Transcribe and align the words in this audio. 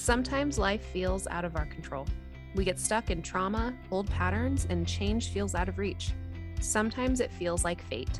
Sometimes 0.00 0.56
life 0.56 0.82
feels 0.94 1.26
out 1.26 1.44
of 1.44 1.56
our 1.56 1.66
control. 1.66 2.06
We 2.54 2.64
get 2.64 2.80
stuck 2.80 3.10
in 3.10 3.20
trauma, 3.20 3.74
old 3.90 4.08
patterns, 4.08 4.66
and 4.70 4.88
change 4.88 5.28
feels 5.28 5.54
out 5.54 5.68
of 5.68 5.76
reach. 5.76 6.12
Sometimes 6.58 7.20
it 7.20 7.30
feels 7.30 7.64
like 7.64 7.84
fate. 7.84 8.18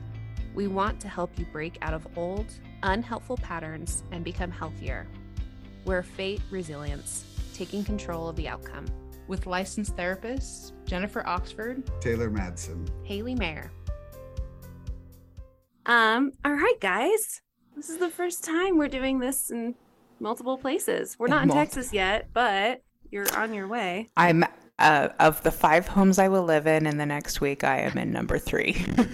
We 0.54 0.68
want 0.68 1.00
to 1.00 1.08
help 1.08 1.38
you 1.38 1.46
break 1.46 1.78
out 1.80 1.94
of 1.94 2.06
old, 2.18 2.52
unhelpful 2.82 3.38
patterns 3.38 4.02
and 4.12 4.22
become 4.22 4.50
healthier. 4.50 5.06
We're 5.86 6.02
Fate 6.02 6.42
Resilience, 6.50 7.24
taking 7.54 7.82
control 7.82 8.28
of 8.28 8.36
the 8.36 8.46
outcome. 8.46 8.84
With 9.26 9.46
licensed 9.46 9.96
therapists 9.96 10.72
Jennifer 10.84 11.26
Oxford, 11.26 11.90
Taylor 12.02 12.30
Madsen, 12.30 12.90
Haley 13.06 13.34
Mayer. 13.34 13.70
Um, 15.86 16.32
all 16.44 16.52
right, 16.52 16.78
guys. 16.78 17.40
This 17.74 17.88
is 17.88 17.96
the 17.96 18.10
first 18.10 18.44
time 18.44 18.76
we're 18.76 18.88
doing 18.88 19.18
this 19.18 19.50
in 19.50 19.76
multiple 20.20 20.58
places. 20.58 21.16
We're 21.18 21.28
not 21.28 21.42
in 21.42 21.48
Multi- 21.48 21.60
Texas 21.60 21.92
yet, 21.92 22.28
but 22.32 22.82
you're 23.10 23.26
on 23.36 23.54
your 23.54 23.66
way. 23.68 24.08
I'm 24.16 24.44
uh, 24.78 25.08
of 25.18 25.42
the 25.42 25.50
five 25.50 25.86
homes 25.88 26.18
I 26.18 26.28
will 26.28 26.44
live 26.44 26.66
in 26.66 26.86
in 26.86 26.96
the 26.96 27.06
next 27.06 27.40
week. 27.40 27.64
I 27.64 27.80
am 27.80 27.98
in 27.98 28.12
number 28.12 28.38
three. 28.38 28.84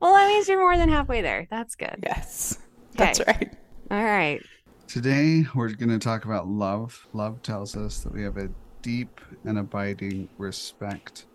Well, 0.00 0.14
that 0.14 0.28
means 0.28 0.48
you're 0.48 0.60
more 0.60 0.76
than 0.78 0.88
halfway 0.88 1.20
there. 1.22 1.46
That's 1.50 1.74
good. 1.74 1.96
yes, 2.04 2.56
that's 2.94 3.20
Okay. 3.20 3.32
right. 3.32 3.54
All 3.90 4.04
right. 4.04 4.40
Today, 4.86 5.44
we're 5.54 5.70
going 5.70 5.90
to 5.90 5.98
talk 5.98 6.24
about 6.24 6.46
love. 6.48 7.06
Love 7.12 7.42
tells 7.42 7.76
us 7.76 7.98
that 8.00 8.12
we 8.12 8.22
have 8.22 8.36
a 8.36 8.48
deep 8.82 9.20
and 9.44 9.58
abiding 9.58 10.28
respect 10.38 11.26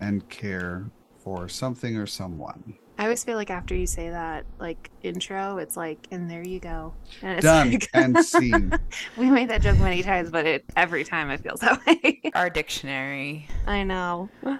and 0.00 0.28
care 0.28 0.90
for 1.20 1.48
something 1.48 1.96
or 1.96 2.06
someone. 2.06 2.74
I 3.00 3.04
always 3.04 3.24
feel 3.24 3.36
like 3.36 3.48
after 3.48 3.74
you 3.74 3.86
say 3.86 4.10
that, 4.10 4.44
like 4.58 4.90
intro, 5.02 5.56
it's 5.56 5.74
like, 5.74 6.06
and 6.10 6.30
there 6.30 6.46
you 6.46 6.60
go. 6.60 6.92
And 7.22 7.38
it's 7.38 7.44
Done 7.44 7.70
like- 7.70 7.88
and 7.94 8.22
seen. 8.22 8.78
we 9.16 9.30
made 9.30 9.48
that 9.48 9.62
joke 9.62 9.78
many 9.78 10.02
times, 10.02 10.30
but 10.30 10.44
it 10.44 10.66
every 10.76 11.02
time 11.02 11.30
it 11.30 11.40
feels 11.40 11.60
that 11.60 11.80
way. 11.86 12.20
Our 12.34 12.50
dictionary. 12.50 13.48
I 13.66 13.84
know. 13.84 14.28
Uh, 14.44 14.58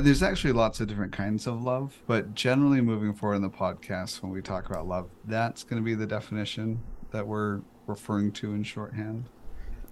there's 0.00 0.22
actually 0.22 0.54
lots 0.54 0.80
of 0.80 0.88
different 0.88 1.12
kinds 1.12 1.46
of 1.46 1.62
love, 1.62 2.00
but 2.06 2.34
generally, 2.34 2.80
moving 2.80 3.12
forward 3.12 3.36
in 3.36 3.42
the 3.42 3.50
podcast, 3.50 4.22
when 4.22 4.32
we 4.32 4.40
talk 4.40 4.70
about 4.70 4.88
love, 4.88 5.10
that's 5.26 5.62
going 5.62 5.80
to 5.82 5.84
be 5.84 5.94
the 5.94 6.06
definition 6.06 6.80
that 7.10 7.26
we're 7.26 7.60
referring 7.86 8.32
to 8.32 8.54
in 8.54 8.62
shorthand. 8.62 9.28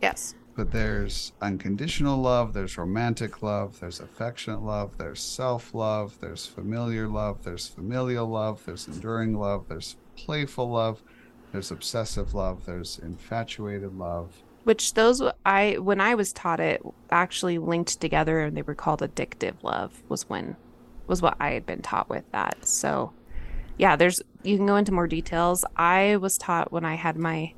Yes. 0.01 0.35
But 0.55 0.70
there's 0.70 1.33
unconditional 1.41 2.19
love, 2.19 2.53
there's 2.53 2.77
romantic 2.77 3.42
love, 3.42 3.81
there's 3.81 4.00
affectionate 4.00 4.62
love, 4.62 4.98
there's 4.98 5.20
self 5.20 5.72
love, 5.72 6.19
there's 6.20 6.45
familiar 6.45 7.08
love, 7.08 7.42
there's 7.42 7.69
familial 7.69 8.27
love, 8.27 8.62
there's 8.67 8.86
enduring 8.86 9.39
love, 9.39 9.67
there's 9.69 9.97
playful 10.17 10.70
love, 10.70 11.03
there's 11.53 11.70
obsessive 11.70 12.34
love, 12.34 12.67
there's 12.67 12.98
infatuated 12.98 13.95
love. 13.95 14.42
Which 14.64 14.95
those 14.95 15.23
I 15.45 15.78
when 15.78 16.00
I 16.00 16.14
was 16.14 16.33
taught 16.33 16.61
it 16.61 16.83
actually 17.11 17.58
linked 17.58 18.00
together 18.00 18.41
and 18.41 18.56
they 18.56 18.62
were 18.62 18.75
called 18.75 19.00
addictive 19.00 19.55
love 19.62 20.03
was 20.08 20.28
when 20.28 20.56
was 21.06 21.23
what 21.23 21.36
I 21.41 21.53
had 21.53 21.67
been 21.67 21.83
taught 21.83 22.08
with 22.08 22.30
that. 22.33 22.67
So 22.67 23.12
yeah, 23.78 23.97
there's 23.97 24.20
you 24.42 24.56
can 24.56 24.67
go 24.67 24.77
into 24.77 24.92
more 24.92 25.06
details. 25.06 25.64
I 25.77 26.17
was 26.17 26.36
taught 26.36 26.73
when 26.73 26.84
I 26.84 26.95
had 26.95 27.17
my 27.17 27.55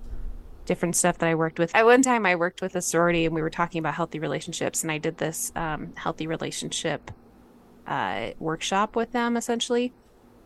different 0.64 0.96
stuff 0.96 1.18
that 1.18 1.28
I 1.28 1.34
worked 1.34 1.58
with. 1.58 1.74
At 1.74 1.84
one 1.84 2.02
time 2.02 2.26
I 2.26 2.36
worked 2.36 2.62
with 2.62 2.74
a 2.76 2.82
sorority 2.82 3.24
and 3.24 3.34
we 3.34 3.42
were 3.42 3.50
talking 3.50 3.78
about 3.78 3.94
healthy 3.94 4.18
relationships 4.18 4.82
and 4.82 4.90
I 4.90 4.98
did 4.98 5.18
this 5.18 5.52
um, 5.54 5.92
healthy 5.96 6.26
relationship 6.26 7.10
uh, 7.86 8.30
workshop 8.38 8.96
with 8.96 9.12
them 9.12 9.36
essentially. 9.36 9.92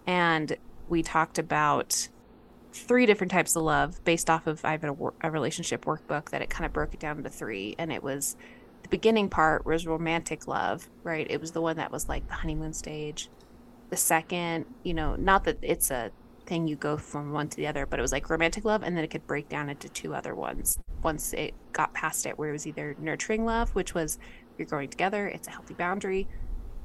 And 0.07 0.57
we 0.89 1.03
talked 1.03 1.39
about 1.39 2.09
three 2.73 3.07
different 3.07 3.31
types 3.31 3.57
of 3.57 3.63
love 3.63 4.03
based 4.05 4.31
off 4.31 4.47
of 4.47 4.65
I 4.65 4.73
have 4.73 4.85
a, 4.85 4.97
a 5.23 5.31
relationship 5.31 5.85
workbook 5.85 6.31
that 6.31 6.43
it 6.43 6.51
kind 6.51 6.67
of 6.67 6.73
broke 6.73 6.95
it 6.95 7.01
down 7.01 7.19
into 7.19 7.31
three. 7.31 7.75
And 7.79 7.93
it 7.93 8.03
was 8.03 8.37
the 8.83 8.89
beginning 8.89 9.29
part 9.29 9.67
was 9.67 9.87
romantic 9.87 10.47
love, 10.47 10.89
right? 11.03 11.27
It 11.29 11.41
was 11.41 11.53
the 11.53 11.61
one 11.61 11.77
that 11.77 11.93
was 11.93 12.09
like 12.09 12.27
the 12.29 12.35
honeymoon 12.35 12.73
stage. 12.73 13.29
The 13.91 13.97
second, 13.97 14.67
you 14.83 14.95
know, 14.95 15.17
not 15.17 15.45
that 15.45 15.59
it's 15.63 15.91
a 15.91 16.11
thing 16.49 16.67
you 16.67 16.77
go 16.77 16.97
from 16.97 17.33
one 17.33 17.49
to 17.49 17.57
the 17.57 17.67
other, 17.67 17.87
but 17.87 17.99
it 17.99 18.03
was 18.03 18.11
like 18.11 18.31
romantic 18.31 18.65
love, 18.65 18.83
and 18.83 18.97
then 18.97 19.05
it 19.05 19.11
could 19.11 19.27
break 19.27 19.49
down 19.49 19.69
into 19.69 19.89
two 19.89 20.15
other 20.15 20.35
ones 20.35 20.79
once 21.03 21.33
it 21.35 21.55
got 21.73 21.93
past 21.95 22.27
it, 22.27 22.39
where 22.39 22.49
it 22.49 22.53
was 22.53 22.67
either 22.67 22.97
nurturing 22.99 23.45
love, 23.45 23.75
which 23.75 23.95
was 23.95 24.19
you're 24.57 24.67
growing 24.67 24.89
together, 24.89 25.29
it's 25.29 25.47
a 25.47 25.51
healthy 25.51 25.75
boundary, 25.75 26.27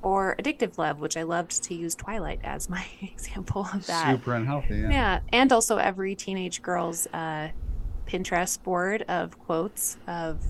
or 0.03 0.35
addictive 0.37 0.77
love, 0.77 0.99
which 0.99 1.17
I 1.17 1.23
loved 1.23 1.63
to 1.63 1.73
use 1.73 1.95
Twilight 1.95 2.41
as 2.43 2.69
my 2.69 2.85
example 3.01 3.67
of 3.73 3.87
that. 3.87 4.11
Super 4.11 4.35
unhealthy, 4.35 4.75
yeah. 4.75 4.89
Yeah, 4.89 5.19
and 5.31 5.51
also 5.51 5.77
every 5.77 6.13
teenage 6.13 6.61
girl's 6.61 7.07
uh, 7.07 7.49
Pinterest 8.05 8.61
board 8.61 9.03
of 9.07 9.39
quotes 9.39 9.97
of 10.07 10.43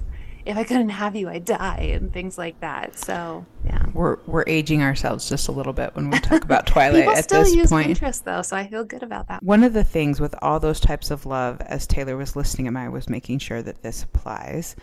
"If 0.46 0.58
I 0.58 0.64
couldn't 0.64 0.90
have 0.90 1.16
you, 1.16 1.30
I'd 1.30 1.46
die" 1.46 1.92
and 1.94 2.12
things 2.12 2.38
like 2.38 2.60
that. 2.62 2.98
So 2.98 3.46
yeah, 3.66 3.86
We're 3.94 4.18
we're 4.26 4.44
aging 4.48 4.82
ourselves 4.82 5.28
just 5.30 5.48
a 5.48 5.52
little 5.52 5.74
bit 5.74 5.96
when 5.96 6.10
we 6.10 6.20
talk 6.20 6.44
about 6.46 6.68
Twilight 6.68 7.04
people 7.04 7.16
at 7.16 7.24
still 7.24 7.44
this 7.44 7.56
use 7.56 7.70
point. 7.70 7.98
Pinterest 7.98 8.24
though, 8.24 8.42
so 8.42 8.56
I 8.58 8.68
feel 8.68 8.84
good 8.84 9.04
about 9.04 9.28
that. 9.30 9.42
One 9.44 9.64
of 9.64 9.74
the 9.74 9.84
things 9.84 10.20
with 10.20 10.36
all 10.42 10.60
those 10.60 10.80
types 10.80 11.12
of 11.12 11.26
love, 11.26 11.62
as 11.62 11.88
Taylor 11.88 12.18
was 12.18 12.36
listening 12.36 12.72
to 12.72 12.80
I 12.80 12.90
was 12.90 13.10
making 13.10 13.40
sure 13.40 13.62
that 13.62 13.84
this 13.84 14.04
applies, 14.04 14.76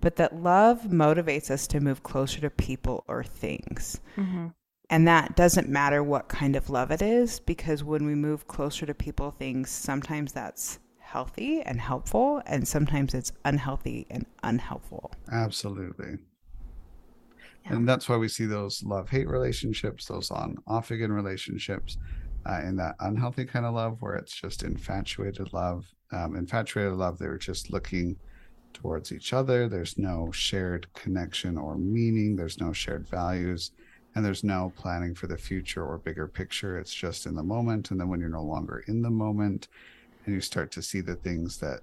but 0.00 0.16
that 0.16 0.36
love 0.36 0.82
motivates 0.82 1.50
us 1.50 1.66
to 1.68 1.80
move 1.80 2.02
closer 2.02 2.40
to 2.40 2.50
people 2.50 3.04
or 3.08 3.24
things. 3.24 4.00
Mm-hmm. 4.16 4.48
And 4.90 5.06
that 5.06 5.36
doesn't 5.36 5.68
matter 5.68 6.02
what 6.02 6.28
kind 6.28 6.56
of 6.56 6.70
love 6.70 6.90
it 6.90 7.02
is, 7.02 7.40
because 7.40 7.84
when 7.84 8.06
we 8.06 8.14
move 8.14 8.48
closer 8.48 8.86
to 8.86 8.94
people, 8.94 9.32
things, 9.32 9.70
sometimes 9.70 10.32
that's 10.32 10.78
healthy 11.08 11.62
and 11.62 11.80
helpful, 11.80 12.42
and 12.44 12.68
sometimes 12.68 13.14
it's 13.14 13.32
unhealthy 13.46 14.06
and 14.10 14.26
unhelpful. 14.42 15.10
Absolutely. 15.32 16.18
Yeah. 17.64 17.76
And 17.76 17.88
that's 17.88 18.08
why 18.10 18.16
we 18.16 18.28
see 18.28 18.44
those 18.44 18.82
love 18.82 19.08
hate 19.08 19.26
relationships, 19.26 20.04
those 20.04 20.30
on 20.30 20.58
off 20.66 20.90
again 20.90 21.10
relationships, 21.10 21.96
uh, 22.44 22.60
in 22.62 22.76
that 22.76 22.94
unhealthy 23.00 23.46
kind 23.46 23.64
of 23.64 23.74
love 23.74 24.02
where 24.02 24.16
it's 24.16 24.34
just 24.34 24.62
infatuated 24.62 25.52
love. 25.54 25.86
Um, 26.12 26.36
infatuated 26.36 26.92
love, 26.92 27.18
they're 27.18 27.38
just 27.38 27.70
looking 27.70 28.16
towards 28.74 29.10
each 29.10 29.32
other. 29.32 29.66
There's 29.66 29.96
no 29.96 30.30
shared 30.30 30.92
connection 30.92 31.56
or 31.56 31.78
meaning, 31.78 32.36
there's 32.36 32.60
no 32.60 32.74
shared 32.74 33.08
values, 33.08 33.72
and 34.14 34.22
there's 34.22 34.44
no 34.44 34.74
planning 34.76 35.14
for 35.14 35.26
the 35.26 35.38
future 35.38 35.84
or 35.84 35.96
bigger 35.96 36.28
picture. 36.28 36.78
It's 36.78 36.94
just 36.94 37.24
in 37.24 37.34
the 37.34 37.42
moment. 37.42 37.90
And 37.90 37.98
then 37.98 38.08
when 38.10 38.20
you're 38.20 38.28
no 38.28 38.44
longer 38.44 38.84
in 38.88 39.00
the 39.00 39.10
moment 39.10 39.68
and 40.28 40.34
you 40.34 40.42
start 40.42 40.70
to 40.70 40.82
see 40.82 41.00
the 41.00 41.14
things 41.14 41.56
that 41.56 41.80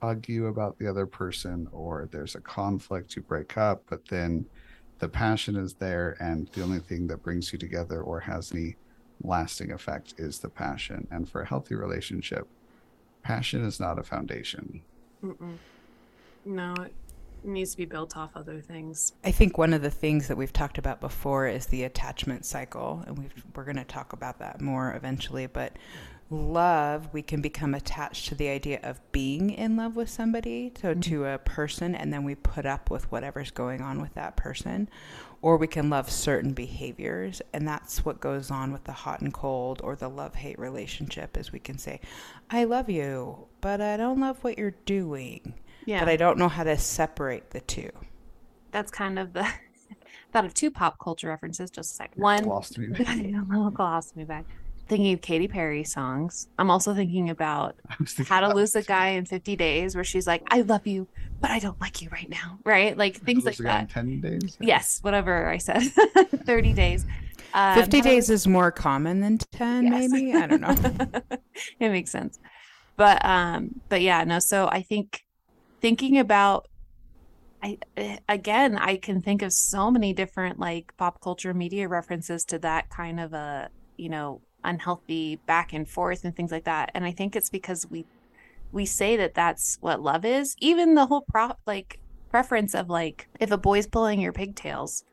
bug 0.00 0.28
you 0.28 0.48
about 0.48 0.76
the 0.78 0.86
other 0.88 1.06
person 1.06 1.68
or 1.70 2.08
there's 2.10 2.34
a 2.34 2.40
conflict 2.40 3.14
you 3.14 3.22
break 3.22 3.56
up 3.56 3.84
but 3.88 4.04
then 4.08 4.44
the 4.98 5.08
passion 5.08 5.54
is 5.54 5.74
there 5.74 6.16
and 6.18 6.48
the 6.54 6.62
only 6.62 6.80
thing 6.80 7.06
that 7.06 7.22
brings 7.22 7.52
you 7.52 7.58
together 7.58 8.02
or 8.02 8.18
has 8.18 8.50
any 8.52 8.74
lasting 9.22 9.70
effect 9.70 10.14
is 10.18 10.40
the 10.40 10.48
passion 10.48 11.06
and 11.12 11.28
for 11.28 11.42
a 11.42 11.46
healthy 11.46 11.76
relationship 11.76 12.48
passion 13.22 13.64
is 13.64 13.78
not 13.78 13.96
a 13.96 14.02
foundation 14.02 14.82
Mm-mm. 15.24 15.56
No, 16.44 16.74
it 16.74 16.92
needs 17.44 17.72
to 17.72 17.76
be 17.76 17.84
built 17.84 18.16
off 18.16 18.32
other 18.34 18.60
things. 18.60 19.12
I 19.24 19.30
think 19.30 19.56
one 19.56 19.72
of 19.72 19.82
the 19.82 19.90
things 19.90 20.28
that 20.28 20.36
we've 20.36 20.52
talked 20.52 20.78
about 20.78 21.00
before 21.00 21.46
is 21.46 21.66
the 21.66 21.84
attachment 21.84 22.44
cycle, 22.44 23.04
and 23.06 23.16
we've, 23.16 23.44
we're 23.54 23.64
going 23.64 23.76
to 23.76 23.84
talk 23.84 24.12
about 24.12 24.40
that 24.40 24.60
more 24.60 24.92
eventually. 24.94 25.46
But 25.46 25.74
love, 26.32 27.08
we 27.12 27.22
can 27.22 27.40
become 27.40 27.74
attached 27.74 28.28
to 28.28 28.34
the 28.34 28.48
idea 28.48 28.80
of 28.82 29.00
being 29.12 29.50
in 29.50 29.76
love 29.76 29.94
with 29.96 30.08
somebody, 30.08 30.72
so 30.80 30.90
mm-hmm. 30.92 31.00
to 31.00 31.26
a 31.26 31.38
person, 31.38 31.94
and 31.94 32.12
then 32.12 32.24
we 32.24 32.34
put 32.34 32.66
up 32.66 32.90
with 32.90 33.10
whatever's 33.12 33.50
going 33.50 33.80
on 33.82 34.00
with 34.00 34.14
that 34.14 34.36
person. 34.36 34.88
Or 35.42 35.56
we 35.56 35.66
can 35.66 35.90
love 35.90 36.08
certain 36.10 36.52
behaviors, 36.52 37.42
and 37.52 37.66
that's 37.66 38.04
what 38.04 38.20
goes 38.20 38.50
on 38.50 38.72
with 38.72 38.84
the 38.84 38.92
hot 38.92 39.20
and 39.20 39.34
cold 39.34 39.80
or 39.82 39.96
the 39.96 40.08
love 40.08 40.36
hate 40.36 40.58
relationship. 40.58 41.36
Is 41.36 41.50
we 41.52 41.58
can 41.58 41.78
say, 41.78 42.00
"I 42.48 42.64
love 42.64 42.88
you, 42.88 43.46
but 43.60 43.80
I 43.80 43.96
don't 43.96 44.20
love 44.20 44.42
what 44.44 44.56
you're 44.56 44.76
doing." 44.86 45.54
Yeah, 45.84 45.98
But 45.98 46.08
I 46.08 46.16
don't 46.16 46.38
know 46.38 46.48
how 46.48 46.62
to 46.64 46.78
separate 46.78 47.50
the 47.50 47.60
two. 47.60 47.90
that's 48.70 48.90
kind 48.92 49.18
of 49.18 49.32
the 49.32 49.42
thought 50.32 50.44
of 50.44 50.54
two 50.54 50.70
pop 50.70 50.98
culture 51.00 51.28
references. 51.28 51.70
Just 51.70 51.92
a 51.92 51.94
second. 51.96 52.22
One, 52.22 52.44
lost 52.44 52.78
me 52.78 52.86
a 52.86 53.42
little 53.48 53.70
gloss 53.70 54.14
me 54.14 54.24
back. 54.24 54.44
Thinking 54.88 55.14
of 55.14 55.20
Katy 55.22 55.48
Perry 55.48 55.84
songs. 55.84 56.48
I'm 56.58 56.70
also 56.70 56.94
thinking 56.94 57.30
about 57.30 57.76
I 57.90 57.94
was 57.98 58.12
thinking 58.12 58.32
How 58.32 58.40
to 58.40 58.46
about 58.46 58.56
Lose 58.56 58.74
a. 58.74 58.82
Guy 58.82 59.08
in 59.10 59.24
50 59.24 59.56
Days, 59.56 59.94
where 59.94 60.04
she's 60.04 60.26
like, 60.26 60.42
I 60.50 60.62
love 60.62 60.86
you, 60.86 61.08
but 61.40 61.50
I 61.50 61.58
don't 61.58 61.80
like 61.80 62.02
you 62.02 62.08
right 62.10 62.28
now. 62.28 62.58
Right? 62.64 62.96
Like 62.96 63.16
things 63.16 63.44
like 63.44 63.54
Lose 63.54 63.60
a 63.60 63.64
guy 63.64 63.78
in 63.80 63.86
that. 63.86 63.90
10 63.90 64.20
days 64.20 64.56
Yes, 64.60 64.98
whatever 65.02 65.48
I 65.48 65.58
said. 65.58 65.82
30 66.46 66.72
days. 66.72 67.04
Um, 67.54 67.74
50 67.76 68.00
days 68.00 68.30
is 68.30 68.46
more 68.46 68.72
common 68.72 69.20
than 69.20 69.38
10 69.38 69.84
Yes. 69.90 70.10
maybe 70.10 70.32
i 70.32 70.46
don't 70.46 70.60
know 70.62 70.74
it 71.80 71.90
makes 71.90 72.10
sense. 72.10 72.38
But 72.96 73.24
um 73.24 73.70
but 73.88 74.00
yeah, 74.02 74.24
no, 74.24 74.38
so 74.38 74.68
I 74.68 74.82
think 74.82 75.20
thinking 75.80 76.18
about 76.18 76.66
I 77.62 77.78
eh, 77.96 78.18
again, 78.28 78.76
I 78.76 78.96
can 78.96 79.20
think 79.22 79.42
of 79.42 79.52
so 79.52 79.90
many 79.90 80.12
different 80.12 80.58
like 80.58 80.92
pop 80.98 81.20
culture 81.20 81.54
media 81.54 81.88
references 81.88 82.44
to 82.46 82.58
that 82.60 82.88
kind 82.90 83.20
of 83.20 83.32
a, 83.32 83.68
you 83.96 84.08
know, 84.08 84.42
unhealthy 84.64 85.36
back 85.46 85.72
and 85.72 85.88
forth 85.88 86.24
and 86.24 86.34
things 86.34 86.52
like 86.52 86.64
that. 86.64 86.90
And 86.94 87.04
I 87.04 87.12
think 87.12 87.36
it's 87.36 87.50
because 87.50 87.86
we 87.90 88.06
we 88.72 88.86
say 88.86 89.16
that 89.18 89.34
that's 89.34 89.76
what 89.80 90.00
love 90.00 90.24
is, 90.24 90.56
even 90.58 90.94
the 90.94 91.06
whole 91.06 91.24
pro 91.28 91.52
like 91.66 92.00
preference 92.30 92.74
of 92.74 92.88
like 92.88 93.28
if 93.40 93.50
a 93.50 93.58
boy's 93.58 93.86
pulling 93.86 94.20
your 94.20 94.32
pigtails, 94.32 95.04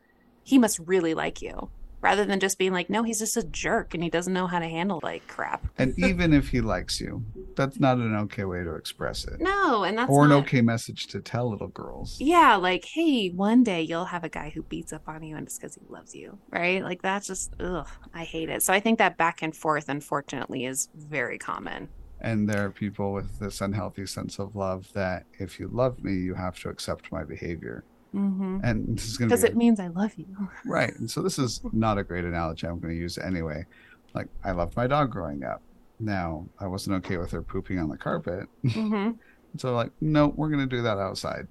he 0.43 0.57
must 0.57 0.79
really 0.79 1.13
like 1.13 1.41
you 1.41 1.69
rather 2.01 2.25
than 2.25 2.39
just 2.39 2.57
being 2.57 2.73
like, 2.73 2.89
no, 2.89 3.03
he's 3.03 3.19
just 3.19 3.37
a 3.37 3.43
jerk 3.43 3.93
and 3.93 4.03
he 4.03 4.09
doesn't 4.09 4.33
know 4.33 4.47
how 4.47 4.59
to 4.59 4.67
handle 4.67 4.99
like 5.03 5.27
crap. 5.27 5.65
And 5.77 5.97
even 5.97 6.33
if 6.33 6.49
he 6.49 6.61
likes 6.61 6.99
you, 6.99 7.23
that's 7.55 7.79
not 7.79 7.97
an 7.97 8.15
okay 8.15 8.45
way 8.45 8.63
to 8.63 8.75
express 8.75 9.25
it. 9.25 9.39
No, 9.39 9.83
and 9.83 9.97
that's 9.97 10.09
or 10.09 10.25
an 10.25 10.31
okay 10.31 10.61
message 10.61 11.07
to 11.07 11.19
tell 11.19 11.49
little 11.49 11.67
girls. 11.67 12.17
Yeah, 12.19 12.55
like, 12.55 12.85
hey, 12.85 13.29
one 13.29 13.63
day 13.63 13.81
you'll 13.81 14.05
have 14.05 14.23
a 14.23 14.29
guy 14.29 14.51
who 14.53 14.63
beats 14.63 14.93
up 14.93 15.07
on 15.07 15.23
you 15.23 15.35
and 15.35 15.45
it's 15.45 15.57
because 15.57 15.75
he 15.75 15.81
loves 15.89 16.15
you, 16.15 16.37
right? 16.49 16.83
Like, 16.83 17.01
that's 17.01 17.27
just, 17.27 17.53
ugh, 17.59 17.87
I 18.13 18.23
hate 18.23 18.49
it. 18.49 18.63
So 18.63 18.73
I 18.73 18.79
think 18.79 18.99
that 18.99 19.17
back 19.17 19.41
and 19.41 19.55
forth, 19.55 19.89
unfortunately, 19.89 20.65
is 20.65 20.89
very 20.95 21.37
common. 21.37 21.89
And 22.21 22.49
there 22.49 22.65
are 22.65 22.71
people 22.71 23.13
with 23.13 23.39
this 23.39 23.61
unhealthy 23.61 24.05
sense 24.05 24.39
of 24.39 24.55
love 24.55 24.91
that 24.93 25.25
if 25.39 25.59
you 25.59 25.69
love 25.71 26.03
me, 26.03 26.15
you 26.15 26.33
have 26.33 26.59
to 26.59 26.69
accept 26.69 27.11
my 27.11 27.23
behavior. 27.23 27.85
Mm-hmm. 28.15 28.59
And 28.63 28.97
this 28.97 29.07
is 29.07 29.17
going 29.17 29.29
to 29.29 29.35
Because 29.35 29.43
be 29.43 29.49
it 29.49 29.57
means 29.57 29.79
I 29.79 29.87
love 29.87 30.13
you. 30.17 30.27
right. 30.65 30.93
And 30.97 31.09
so 31.09 31.21
this 31.21 31.37
is 31.39 31.61
not 31.73 31.97
a 31.97 32.03
great 32.03 32.25
analogy. 32.25 32.67
I'm 32.67 32.79
going 32.79 32.93
to 32.93 32.99
use 32.99 33.17
anyway. 33.17 33.65
Like 34.13 34.27
I 34.43 34.51
loved 34.51 34.75
my 34.75 34.87
dog 34.87 35.11
growing 35.11 35.43
up. 35.43 35.61
Now 35.99 36.45
I 36.59 36.67
wasn't 36.67 36.95
okay 37.05 37.17
with 37.17 37.31
her 37.31 37.41
pooping 37.41 37.77
on 37.79 37.89
the 37.89 37.97
carpet. 37.97 38.47
Mm-hmm. 38.65 39.11
So 39.57 39.73
like, 39.73 39.89
no, 39.99 40.27
we're 40.27 40.49
going 40.49 40.59
to 40.69 40.75
do 40.75 40.83
that 40.83 40.99
outside. 40.99 41.47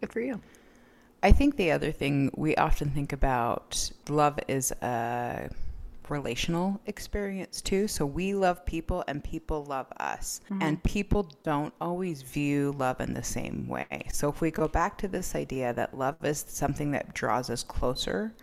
Good 0.00 0.12
for 0.14 0.20
you. 0.20 0.40
I 1.22 1.30
think 1.30 1.56
the 1.56 1.72
other 1.72 1.92
thing 1.92 2.30
we 2.34 2.56
often 2.56 2.88
think 2.88 3.12
about 3.12 3.90
love 4.08 4.38
is 4.48 4.72
a 4.80 5.50
relational 6.10 6.80
experience 6.86 7.60
too. 7.60 7.88
So 7.88 8.06
we 8.06 8.34
love 8.34 8.64
people 8.64 9.04
and 9.08 9.22
people 9.22 9.64
love 9.64 9.86
us. 9.98 10.40
Mm-hmm. 10.46 10.62
And 10.62 10.82
people 10.82 11.30
don't 11.42 11.74
always 11.80 12.22
view 12.22 12.74
love 12.78 13.00
in 13.00 13.14
the 13.14 13.22
same 13.22 13.68
way. 13.68 14.06
So 14.12 14.28
if 14.28 14.40
we 14.40 14.50
go 14.50 14.68
back 14.68 14.98
to 14.98 15.08
this 15.08 15.34
idea 15.34 15.72
that 15.74 15.96
love 15.96 16.16
is 16.24 16.44
something 16.48 16.90
that 16.92 17.14
draws 17.14 17.50
us 17.50 17.62
closer 17.62 18.34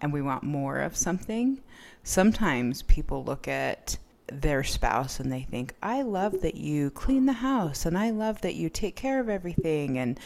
and 0.00 0.12
we 0.12 0.22
want 0.22 0.42
more 0.42 0.80
of 0.80 0.96
something, 0.96 1.60
sometimes 2.02 2.82
people 2.82 3.24
look 3.24 3.48
at 3.48 3.98
their 4.28 4.64
spouse 4.64 5.20
and 5.20 5.32
they 5.32 5.42
think, 5.42 5.74
I 5.82 6.02
love 6.02 6.40
that 6.42 6.56
you 6.56 6.90
clean 6.90 7.26
the 7.26 7.32
house 7.32 7.86
and 7.86 7.96
I 7.96 8.10
love 8.10 8.40
that 8.40 8.54
you 8.54 8.68
take 8.68 8.96
care 8.96 9.20
of 9.20 9.28
everything. 9.28 9.98
And 9.98 10.18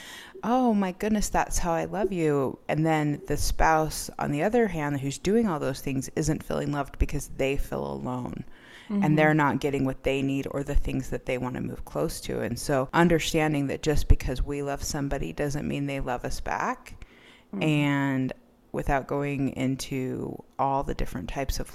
oh 0.43 0.73
my 0.73 0.93
goodness, 0.93 1.29
that's 1.29 1.59
how 1.59 1.73
I 1.73 1.85
love 1.85 2.13
you. 2.13 2.59
And 2.69 2.85
then 2.87 3.21
the 3.27 3.37
spouse, 3.37 4.11
on 4.19 4.31
the 4.31 4.43
other 4.43 4.69
hand, 4.69 5.01
who's 5.01 5.19
doing 5.19 5.49
all 5.49 5.61
those 5.61 5.81
things, 5.81 6.11
isn't 6.17 6.43
feeling 6.43 6.73
loved 6.73 6.99
because 6.99 7.29
they 7.37 7.57
feel 7.57 7.87
alone. 7.87 8.45
And 8.91 9.17
they're 9.17 9.29
mm-hmm. 9.29 9.37
not 9.37 9.61
getting 9.61 9.85
what 9.85 10.03
they 10.03 10.21
need 10.21 10.49
or 10.51 10.65
the 10.65 10.75
things 10.75 11.11
that 11.11 11.25
they 11.25 11.39
want 11.39 11.55
to 11.55 11.61
move 11.61 11.85
close 11.85 12.21
to. 12.23 12.41
And 12.41 12.59
so, 12.59 12.89
understanding 12.93 13.69
that 13.69 13.85
just 13.85 14.09
because 14.09 14.43
we 14.43 14.65
love 14.65 14.83
somebody 14.83 15.33
doesn't 15.33 15.69
mean 15.69 15.87
they 15.87 16.01
love 16.01 16.25
us 16.25 16.41
back. 16.41 16.97
Mm-hmm. 17.55 17.63
And 17.63 18.33
without 18.73 19.07
going 19.07 19.51
into 19.51 20.43
all 20.59 20.83
the 20.83 20.95
different 20.95 21.29
types 21.29 21.61
of 21.61 21.71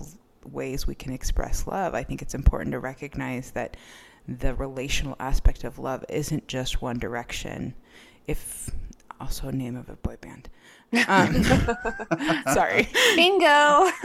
ways 0.52 0.88
we 0.88 0.96
can 0.96 1.12
express 1.12 1.68
love, 1.68 1.94
I 1.94 2.04
think 2.04 2.22
it's 2.22 2.36
important 2.36 2.72
to 2.74 2.80
recognize 2.80 3.52
that 3.52 3.78
the 4.28 4.56
relational 4.56 5.16
aspect 5.20 5.64
of 5.64 5.80
love 5.80 6.04
isn't 6.10 6.48
just 6.48 6.82
one 6.82 6.98
direction. 6.98 7.74
If 8.28 8.72
also 9.20 9.52
name 9.52 9.76
of 9.76 9.90
a 9.90 9.96
boy 9.96 10.18
band. 10.20 10.50
Um, 11.08 11.44
sorry. 12.54 12.88
Bingo. 13.16 13.90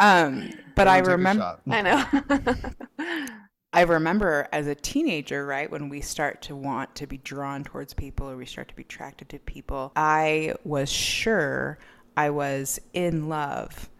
Um, 0.00 0.50
but 0.76 0.86
I 0.86 0.98
Everyone 0.98 1.18
remember. 1.18 1.58
I 1.68 1.82
know. 1.82 3.26
I 3.72 3.82
remember 3.82 4.46
as 4.52 4.68
a 4.68 4.76
teenager, 4.76 5.44
right, 5.44 5.68
when 5.68 5.88
we 5.88 6.00
start 6.00 6.40
to 6.42 6.54
want 6.54 6.94
to 6.94 7.08
be 7.08 7.18
drawn 7.18 7.64
towards 7.64 7.94
people 7.94 8.30
or 8.30 8.36
we 8.36 8.46
start 8.46 8.68
to 8.68 8.76
be 8.76 8.82
attracted 8.82 9.28
to 9.30 9.40
people, 9.40 9.90
I 9.96 10.54
was 10.62 10.88
sure 10.88 11.80
I 12.16 12.30
was 12.30 12.80
in 12.92 13.28
love. 13.28 13.90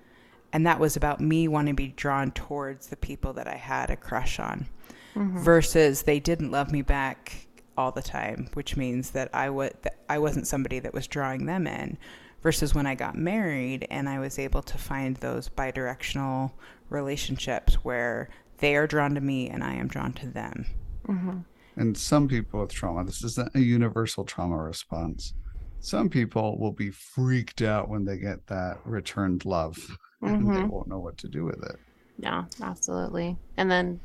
And 0.53 0.67
that 0.67 0.81
was 0.81 0.97
about 0.97 1.21
me 1.21 1.49
wanting 1.49 1.75
to 1.75 1.83
be 1.83 1.89
drawn 1.89 2.31
towards 2.31 2.87
the 2.87 2.97
people 2.97 3.33
that 3.35 3.47
I 3.47 3.57
had 3.57 3.91
a 3.91 3.97
crush 3.97 4.41
on 4.41 4.67
mm-hmm. 5.15 5.43
versus 5.43 6.03
they 6.03 6.21
didn't 6.21 6.51
love 6.51 6.73
me 6.73 6.83
back 6.83 7.47
all 7.77 7.93
the 7.93 8.03
time, 8.03 8.49
which 8.55 8.77
means 8.77 9.11
that 9.11 9.31
I 9.35 9.51
wa- 9.51 9.71
that 9.83 9.99
I 10.09 10.19
wasn't 10.19 10.47
somebody 10.47 10.79
that 10.81 10.95
was 10.95 11.07
drawing 11.07 11.47
them 11.47 11.67
in. 11.67 11.99
Versus 12.41 12.73
when 12.73 12.87
I 12.87 12.95
got 12.95 13.17
married 13.17 13.87
and 13.91 14.09
I 14.09 14.21
was 14.21 14.39
able 14.39 14.63
to 14.63 14.79
find 14.79 15.17
those 15.17 15.49
bidirectional 15.49 16.53
relationships 16.89 17.75
where 17.83 18.31
they 18.59 18.77
are 18.77 18.87
drawn 18.87 19.17
to 19.17 19.21
me 19.21 19.49
and 19.51 19.65
I 19.65 19.75
am 19.75 19.89
drawn 19.89 20.13
to 20.15 20.29
them. 20.29 20.67
Mm-hmm. 21.09 21.39
And 21.77 21.99
some 21.99 22.29
people 22.29 22.61
with 22.61 22.73
trauma, 22.73 23.05
this 23.05 23.25
isn't 23.25 23.57
a 23.57 23.61
universal 23.61 24.25
trauma 24.25 24.57
response. 24.57 25.35
Some 25.81 26.09
people 26.09 26.59
will 26.59 26.73
be 26.73 26.91
freaked 26.91 27.61
out 27.61 27.89
when 27.89 28.05
they 28.05 28.19
get 28.19 28.47
that 28.47 28.79
returned 28.85 29.45
love 29.45 29.99
and 30.23 30.55
they 30.55 30.63
won't 30.65 30.89
know 30.89 30.99
what 30.99 31.17
to 31.19 31.29
do 31.29 31.45
with 31.45 31.63
it. 31.63 31.77
Yeah, 32.19 32.45
absolutely. 32.63 33.37
And 33.57 33.71
then 33.71 34.01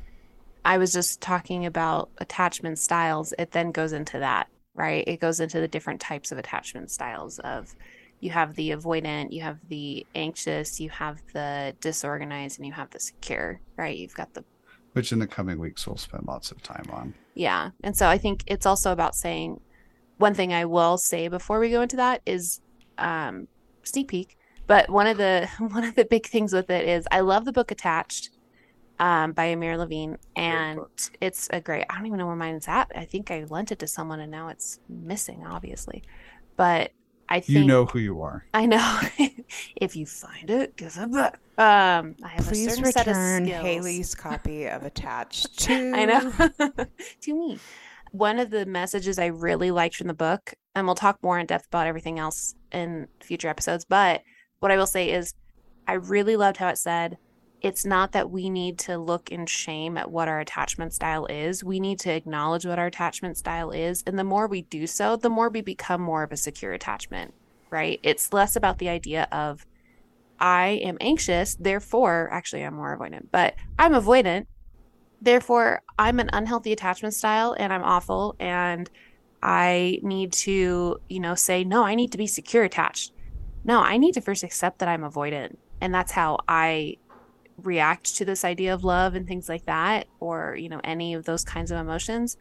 I 0.64 0.78
was 0.78 0.92
just 0.92 1.20
talking 1.20 1.66
about 1.66 2.10
attachment 2.18 2.78
styles. 2.78 3.34
It 3.38 3.50
then 3.50 3.72
goes 3.72 3.92
into 3.92 4.18
that, 4.20 4.48
right? 4.74 5.04
It 5.06 5.20
goes 5.20 5.40
into 5.40 5.60
the 5.60 5.68
different 5.68 6.00
types 6.00 6.32
of 6.32 6.38
attachment 6.38 6.90
styles 6.90 7.38
of 7.40 7.74
you 8.20 8.30
have 8.30 8.54
the 8.54 8.70
avoidant, 8.70 9.32
you 9.32 9.42
have 9.42 9.58
the 9.68 10.06
anxious, 10.14 10.80
you 10.80 10.88
have 10.90 11.20
the 11.34 11.74
disorganized, 11.80 12.58
and 12.58 12.66
you 12.66 12.72
have 12.72 12.90
the 12.90 13.00
secure, 13.00 13.60
right? 13.76 13.96
You've 13.98 14.14
got 14.14 14.32
the 14.32 14.44
Which 14.92 15.12
in 15.12 15.18
the 15.18 15.26
coming 15.26 15.58
weeks 15.58 15.86
we'll 15.86 15.96
spend 15.96 16.24
lots 16.26 16.50
of 16.50 16.62
time 16.62 16.86
on. 16.92 17.14
yeah. 17.34 17.70
And 17.82 17.96
so 17.96 18.08
I 18.08 18.16
think 18.16 18.44
it's 18.46 18.64
also 18.64 18.92
about 18.92 19.14
saying 19.14 19.60
one 20.18 20.32
thing 20.34 20.54
I 20.54 20.64
will 20.64 20.96
say 20.96 21.26
before 21.28 21.58
we 21.58 21.70
go 21.70 21.82
into 21.82 21.96
that 21.96 22.22
is 22.24 22.60
um 22.96 23.48
sneak 23.82 24.08
peek. 24.08 24.38
But 24.66 24.88
one 24.90 25.06
of 25.06 25.16
the 25.16 25.48
one 25.58 25.84
of 25.84 25.94
the 25.94 26.04
big 26.04 26.26
things 26.26 26.52
with 26.52 26.70
it 26.70 26.88
is 26.88 27.06
I 27.10 27.20
love 27.20 27.44
the 27.44 27.52
book 27.52 27.70
Attached 27.70 28.30
um 29.00 29.32
by 29.32 29.46
Amir 29.46 29.76
Levine 29.76 30.18
and 30.36 30.78
it's 31.20 31.48
a 31.52 31.60
great 31.60 31.84
I 31.90 31.96
don't 31.96 32.06
even 32.06 32.18
know 32.18 32.26
where 32.26 32.36
mine's 32.36 32.68
at. 32.68 32.90
I 32.94 33.04
think 33.04 33.30
I 33.30 33.44
lent 33.44 33.72
it 33.72 33.80
to 33.80 33.86
someone 33.86 34.20
and 34.20 34.30
now 34.30 34.48
it's 34.48 34.78
missing 34.88 35.44
obviously. 35.46 36.02
But 36.56 36.92
I 37.28 37.40
think 37.40 37.58
You 37.58 37.64
know 37.64 37.86
who 37.86 37.98
you 37.98 38.20
are. 38.22 38.44
I 38.52 38.66
know. 38.66 39.00
if 39.76 39.96
you 39.96 40.06
find 40.06 40.50
it, 40.50 40.76
give 40.76 40.96
it 40.96 41.12
back. 41.12 41.40
Um 41.58 42.14
I 42.22 42.28
have 42.28 42.46
a 42.46 42.50
Please 42.50 42.68
certain 42.70 42.92
set 42.92 43.08
of 43.08 43.16
return 43.16 43.46
skills. 43.46 43.62
Haley's 43.62 44.14
copy 44.14 44.66
of 44.66 44.82
Attached 44.84 45.58
to 45.60 45.92
I 45.94 46.04
know. 46.04 46.32
to 47.22 47.34
me. 47.34 47.58
One 48.12 48.38
of 48.38 48.50
the 48.50 48.64
messages 48.64 49.18
I 49.18 49.26
really 49.26 49.72
liked 49.72 49.96
from 49.96 50.06
the 50.06 50.14
book, 50.14 50.54
and 50.76 50.86
we'll 50.86 50.94
talk 50.94 51.20
more 51.20 51.36
in 51.36 51.46
depth 51.46 51.66
about 51.66 51.88
everything 51.88 52.20
else 52.20 52.54
in 52.70 53.08
future 53.20 53.48
episodes, 53.48 53.84
but 53.84 54.22
what 54.64 54.72
I 54.72 54.78
will 54.78 54.86
say 54.86 55.12
is 55.12 55.34
I 55.86 55.92
really 55.92 56.36
loved 56.36 56.56
how 56.56 56.68
it 56.68 56.78
said 56.78 57.18
it's 57.60 57.84
not 57.84 58.12
that 58.12 58.30
we 58.30 58.48
need 58.48 58.78
to 58.78 58.96
look 58.96 59.30
in 59.30 59.44
shame 59.44 59.98
at 59.98 60.10
what 60.10 60.26
our 60.26 60.40
attachment 60.40 60.94
style 60.94 61.26
is. 61.26 61.62
We 61.62 61.80
need 61.80 62.00
to 62.00 62.10
acknowledge 62.10 62.64
what 62.64 62.78
our 62.78 62.86
attachment 62.86 63.36
style 63.36 63.72
is. 63.72 64.02
And 64.06 64.18
the 64.18 64.24
more 64.24 64.46
we 64.46 64.62
do 64.62 64.86
so, 64.86 65.16
the 65.16 65.28
more 65.28 65.50
we 65.50 65.60
become 65.60 66.00
more 66.00 66.22
of 66.22 66.32
a 66.32 66.38
secure 66.38 66.72
attachment, 66.72 67.34
right? 67.68 68.00
It's 68.02 68.32
less 68.32 68.56
about 68.56 68.78
the 68.78 68.88
idea 68.88 69.28
of, 69.32 69.66
I 70.40 70.80
am 70.82 70.96
anxious, 70.98 71.56
therefore, 71.56 72.30
actually, 72.32 72.62
I'm 72.62 72.74
more 72.74 72.98
avoidant, 72.98 73.26
but 73.30 73.56
I'm 73.78 73.92
avoidant 73.92 74.46
therefore 75.22 75.80
i'm 75.98 76.20
an 76.20 76.28
unhealthy 76.34 76.72
attachment 76.72 77.14
style 77.14 77.56
and 77.58 77.72
i'm 77.72 77.82
awful 77.82 78.36
and 78.38 78.90
i 79.42 79.98
need 80.02 80.32
to 80.32 80.98
you 81.08 81.18
know 81.20 81.34
say 81.34 81.64
no 81.64 81.82
i 81.82 81.94
need 81.94 82.12
to 82.12 82.18
be 82.18 82.26
secure 82.26 82.62
attached 82.62 83.13
no 83.64 83.80
i 83.80 83.96
need 83.96 84.14
to 84.14 84.20
first 84.20 84.42
accept 84.42 84.78
that 84.78 84.88
i'm 84.88 85.02
avoidant. 85.02 85.56
And 85.80 85.94
that's 85.94 86.12
how 86.12 86.38
i 86.48 86.96
react 87.62 88.16
to 88.16 88.24
this 88.24 88.44
idea 88.44 88.74
of 88.74 88.84
love 88.84 89.14
and 89.14 89.28
things 89.28 89.48
like 89.48 89.66
that 89.66 90.06
or 90.18 90.56
you 90.56 90.68
know 90.68 90.80
any 90.82 91.14
of 91.14 91.24
those 91.24 91.44
kinds 91.44 91.70
of 91.70 91.78
emotions. 91.78 92.36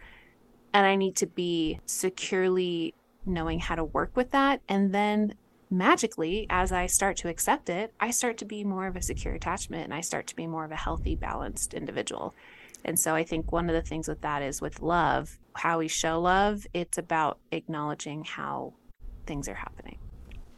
And 0.73 0.85
i 0.85 0.95
need 0.95 1.15
to 1.17 1.27
be 1.27 1.79
securely 1.85 2.93
knowing 3.25 3.59
how 3.59 3.75
to 3.75 3.83
work 3.83 4.11
with 4.15 4.31
that. 4.31 4.61
And 4.67 4.93
then 4.93 5.35
magically 5.69 6.45
as 6.51 6.71
i 6.71 6.85
start 6.85 7.17
to 7.17 7.27
accept 7.27 7.67
it 7.67 7.91
i 7.99 8.11
start 8.11 8.37
to 8.37 8.45
be 8.45 8.63
more 8.63 8.85
of 8.85 8.95
a 8.95 9.01
secure 9.01 9.33
attachment 9.33 9.83
and 9.83 9.91
i 9.91 10.01
start 10.01 10.27
to 10.27 10.35
be 10.35 10.45
more 10.45 10.65
of 10.65 10.71
a 10.71 10.75
healthy 10.75 11.15
balanced 11.15 11.73
individual. 11.73 12.35
And 12.85 12.99
so 12.99 13.15
I 13.15 13.23
think 13.23 13.51
one 13.51 13.69
of 13.69 13.75
the 13.75 13.81
things 13.81 14.07
with 14.07 14.21
that 14.21 14.41
is 14.41 14.61
with 14.61 14.81
love, 14.81 15.39
how 15.55 15.79
we 15.79 15.87
show 15.87 16.19
love, 16.19 16.67
it's 16.73 16.97
about 16.97 17.39
acknowledging 17.51 18.25
how 18.25 18.73
things 19.25 19.47
are 19.47 19.55
happening. 19.55 19.97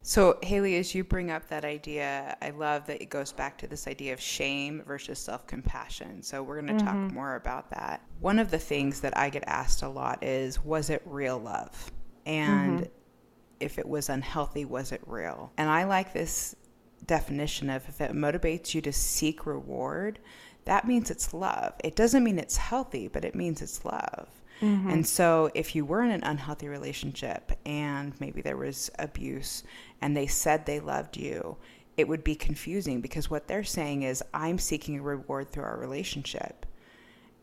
So, 0.08 0.38
Haley, 0.44 0.76
as 0.76 0.94
you 0.94 1.04
bring 1.04 1.32
up 1.32 1.48
that 1.48 1.66
idea, 1.66 2.38
I 2.40 2.52
love 2.52 2.86
that 2.86 3.02
it 3.02 3.10
goes 3.10 3.32
back 3.32 3.58
to 3.58 3.68
this 3.68 3.88
idea 3.88 4.14
of 4.14 4.22
shame 4.22 4.84
versus 4.86 5.18
self 5.18 5.48
compassion. 5.48 6.22
So, 6.22 6.44
we're 6.44 6.62
going 6.62 6.78
to 6.78 6.86
talk 6.86 6.94
mm-hmm. 6.94 7.16
more 7.16 7.38
about 7.38 7.72
that. 7.72 8.04
One 8.20 8.38
of 8.38 8.52
the 8.52 8.60
things 8.60 9.02
that 9.02 9.18
I 9.18 9.32
get 9.32 9.44
asked 9.48 9.82
a 9.82 9.90
lot 9.90 10.24
is 10.24 10.64
Was 10.64 10.92
it 10.92 11.02
real 11.06 11.40
love? 11.40 11.92
And 12.28 12.82
mm-hmm. 12.82 12.90
if 13.60 13.80
it 13.80 13.88
was 13.88 14.10
unhealthy, 14.10 14.64
was 14.64 14.92
it 14.92 15.02
real? 15.08 15.52
And 15.58 15.72
I 15.72 15.86
like 15.86 16.14
this 16.14 16.56
definition 17.08 17.72
of 17.72 17.90
if 17.90 18.00
it 18.00 18.12
motivates 18.12 18.76
you 18.76 18.82
to 18.82 18.94
seek 18.94 19.48
reward, 19.48 20.20
that 20.66 20.88
means 20.88 21.10
it's 21.10 21.34
love. 21.34 21.74
It 21.84 21.96
doesn't 21.96 22.24
mean 22.24 22.38
it's 22.38 22.58
healthy, 22.58 23.08
but 23.08 23.26
it 23.26 23.34
means 23.34 23.60
it's 23.60 23.84
love. 23.84 24.30
Mm-hmm. 24.62 24.90
And 24.90 25.08
so, 25.08 25.52
if 25.54 25.76
you 25.76 25.86
were 25.86 26.04
in 26.04 26.12
an 26.12 26.24
unhealthy 26.24 26.68
relationship 26.68 27.52
and 27.66 28.14
maybe 28.20 28.42
there 28.42 28.58
was 28.58 28.90
abuse 29.00 29.64
and 30.02 30.16
they 30.16 30.28
said 30.28 30.66
they 30.66 30.80
loved 30.80 31.18
you, 31.18 31.58
it 31.98 32.08
would 32.08 32.24
be 32.24 32.36
confusing 32.36 33.02
because 33.02 33.30
what 33.30 33.48
they're 33.48 33.64
saying 33.64 34.04
is, 34.04 34.24
I'm 34.34 34.58
seeking 34.58 34.98
a 34.98 35.02
reward 35.02 35.52
through 35.52 35.64
our 35.64 35.78
relationship. 35.78 36.66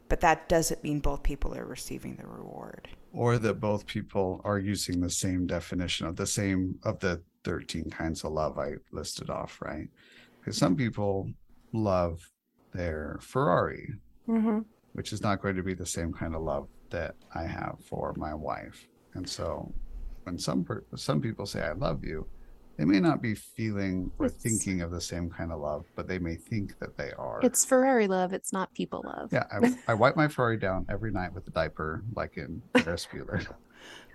But 0.09 0.21
that 0.21 0.49
doesn't 0.49 0.85
mean 0.85 1.01
both 1.01 1.23
people 1.23 1.55
are 1.55 1.65
receiving 1.65 2.17
the 2.17 2.27
reward. 2.27 2.89
Or 3.15 3.39
that 3.39 3.61
both 3.61 3.87
people 3.87 4.43
are 4.45 4.59
using 4.59 5.01
the 5.01 5.09
same 5.09 5.47
definition 5.47 6.07
of 6.07 6.17
the 6.17 6.27
same 6.27 6.79
of 6.83 6.99
the 7.01 7.23
13 7.45 7.91
kinds 7.91 8.23
of 8.25 8.33
love 8.33 8.59
I 8.59 8.73
listed 8.91 9.31
off, 9.31 9.59
right? 9.63 9.89
Because 10.41 10.59
some 10.59 10.77
people 10.77 11.31
love 11.73 12.21
their 12.73 13.19
Ferrari, 13.21 13.95
Mm-hmm. 14.29 14.61
which 14.93 15.13
is 15.13 15.21
not 15.21 15.43
going 15.43 15.57
to 15.57 15.63
be 15.65 15.75
the 15.75 15.85
same 15.87 16.13
kind 16.13 16.35
of 16.37 16.43
love 16.43 16.69
that 16.93 17.15
I 17.35 17.43
have 17.45 17.77
for 17.85 18.15
my 18.17 18.33
wife. 18.35 18.87
And 19.15 19.29
so 19.29 19.73
when 20.23 20.39
some 20.39 20.65
per- 20.65 20.85
some 20.97 21.21
people 21.21 21.45
say 21.47 21.61
I 21.63 21.73
love 21.73 22.05
you, 22.05 22.27
they 22.79 22.85
may 22.87 23.01
not 23.01 23.21
be 23.21 23.35
feeling 23.35 24.11
or 24.19 24.27
It's- 24.27 24.41
thinking 24.43 24.81
of 24.81 24.91
the 24.91 25.01
same 25.01 25.29
kind 25.29 25.53
of 25.53 25.61
love, 25.61 25.85
but 25.97 26.07
they 26.09 26.19
may 26.19 26.37
think 26.37 26.79
that 26.79 26.97
they 26.97 27.13
are. 27.19 27.41
It's 27.43 27.65
Ferrari 27.65 28.07
love. 28.07 28.33
It's 28.33 28.53
not 28.53 28.73
people 28.73 29.03
love. 29.05 29.31
yeah, 29.33 29.45
I, 29.53 29.75
I 29.93 29.95
wipe 29.95 30.17
my 30.17 30.29
Ferrari 30.29 30.57
down 30.59 30.87
every 30.89 31.11
night 31.11 31.35
with 31.35 31.47
a 31.49 31.51
diaper, 31.51 32.03
like 32.15 32.37
in 32.39 32.63
Ferris 32.79 33.07
Bueller. 33.13 33.47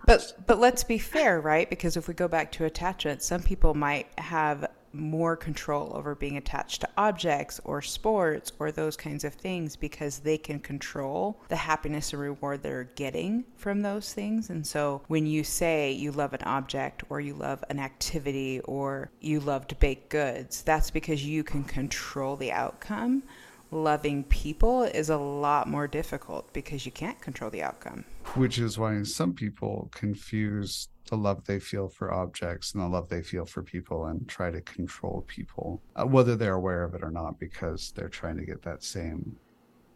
But 0.06 0.34
but 0.48 0.60
let's 0.60 0.84
be 0.84 0.98
fair, 0.98 1.42
right? 1.42 1.70
Because 1.70 1.98
if 1.98 2.08
we 2.08 2.14
go 2.14 2.28
back 2.28 2.52
to 2.54 2.66
attachment, 2.66 3.22
some 3.22 3.42
people 3.44 3.74
might 3.74 4.08
have 4.18 4.70
more 4.98 5.36
control 5.36 5.92
over 5.96 6.16
being 6.16 6.38
attached 6.38 6.82
to 6.82 6.90
objects 6.98 7.60
or 7.64 7.82
sports 7.82 8.52
or 8.60 8.72
those 8.72 8.98
kinds 8.98 9.24
of 9.24 9.34
things 9.34 9.76
because 9.76 10.20
they 10.20 10.38
can 10.38 10.60
control 10.60 11.40
the 11.50 11.56
happiness 11.56 12.14
and 12.14 12.22
reward 12.22 12.64
they're 12.64 12.90
getting 12.96 13.46
from 13.56 13.82
those 13.82 14.14
things. 14.14 14.50
And 14.50 14.66
so 14.66 15.02
when 15.08 15.26
you 15.26 15.44
say 15.44 15.92
you 15.92 16.12
love 16.12 16.34
an 16.34 16.44
object 16.44 17.04
or 17.10 17.20
you 17.20 17.34
love 17.34 17.64
an 17.70 17.80
activity 17.80 18.60
or 18.62 19.12
you 19.22 19.40
love 19.40 19.68
to 19.68 19.76
bake 19.76 20.10
goods, 20.10 20.62
that's 20.64 20.92
because 20.92 21.26
you 21.26 21.44
can 21.44 21.64
control 21.64 22.36
the 22.36 22.52
outcome. 22.52 23.24
Loving 23.70 24.24
people 24.26 24.84
is 24.84 25.10
a 25.10 25.18
lot 25.18 25.68
more 25.68 25.88
difficult 25.88 26.52
because 26.54 26.86
you 26.86 26.92
can't 26.92 27.20
control 27.22 27.50
the 27.52 27.64
outcome. 27.64 28.06
which 28.36 28.60
is 28.60 28.78
why 28.78 29.02
some 29.04 29.34
people 29.34 29.90
confuse 29.94 30.90
the 31.10 31.16
love 31.16 31.44
they 31.46 31.60
feel 31.60 31.88
for 31.88 32.14
objects 32.14 32.74
and 32.74 32.84
the 32.84 32.88
love 32.88 33.08
they 33.08 33.22
feel 33.22 33.46
for 33.46 33.64
people 33.64 34.06
and 34.08 34.28
try 34.28 34.52
to 34.52 34.60
control 34.62 35.24
people, 35.28 35.82
uh, 35.96 36.04
whether 36.06 36.36
they're 36.36 36.56
aware 36.56 36.84
of 36.84 36.94
it 36.94 37.02
or 37.04 37.10
not, 37.12 37.40
because 37.40 37.92
they're 37.96 38.10
trying 38.10 38.36
to 38.38 38.46
get 38.46 38.62
that 38.62 38.84
same 38.84 39.38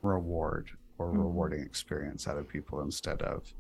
reward 0.01 0.69
or 0.97 1.11
Mhm. 1.11 1.17
rewarding 1.23 1.61
experience 1.61 2.27
out 2.27 2.37
of 2.37 2.47
people 2.47 2.81
instead 2.81 3.21
of 3.21 3.53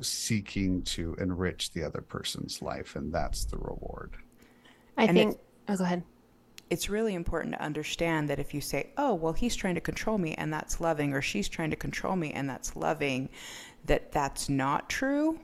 seeking 0.00 0.82
to 0.82 1.14
enrich 1.20 1.72
the 1.72 1.84
other 1.84 2.00
person's 2.02 2.60
life. 2.60 2.96
And 2.96 3.12
that's 3.12 3.44
the 3.44 3.56
reward. 3.58 4.16
I 4.96 5.06
And 5.06 5.16
think. 5.16 5.38
Oh, 5.68 5.76
go 5.76 5.84
ahead. 5.84 6.02
It's 6.70 6.90
really 6.90 7.14
important 7.14 7.54
to 7.54 7.62
understand 7.62 8.28
that 8.28 8.38
if 8.38 8.52
you 8.52 8.60
say, 8.60 8.90
oh, 8.96 9.14
well, 9.14 9.32
he's 9.32 9.56
trying 9.56 9.74
to 9.74 9.80
control 9.80 10.18
me 10.18 10.34
and 10.34 10.52
that's 10.52 10.80
loving, 10.80 11.12
or 11.12 11.22
she's 11.22 11.48
trying 11.48 11.70
to 11.70 11.76
control 11.76 12.16
me 12.16 12.32
and 12.32 12.48
that's 12.48 12.76
loving, 12.76 13.28
that 13.86 14.12
that's 14.12 14.48
not 14.48 14.88
true. 14.88 15.38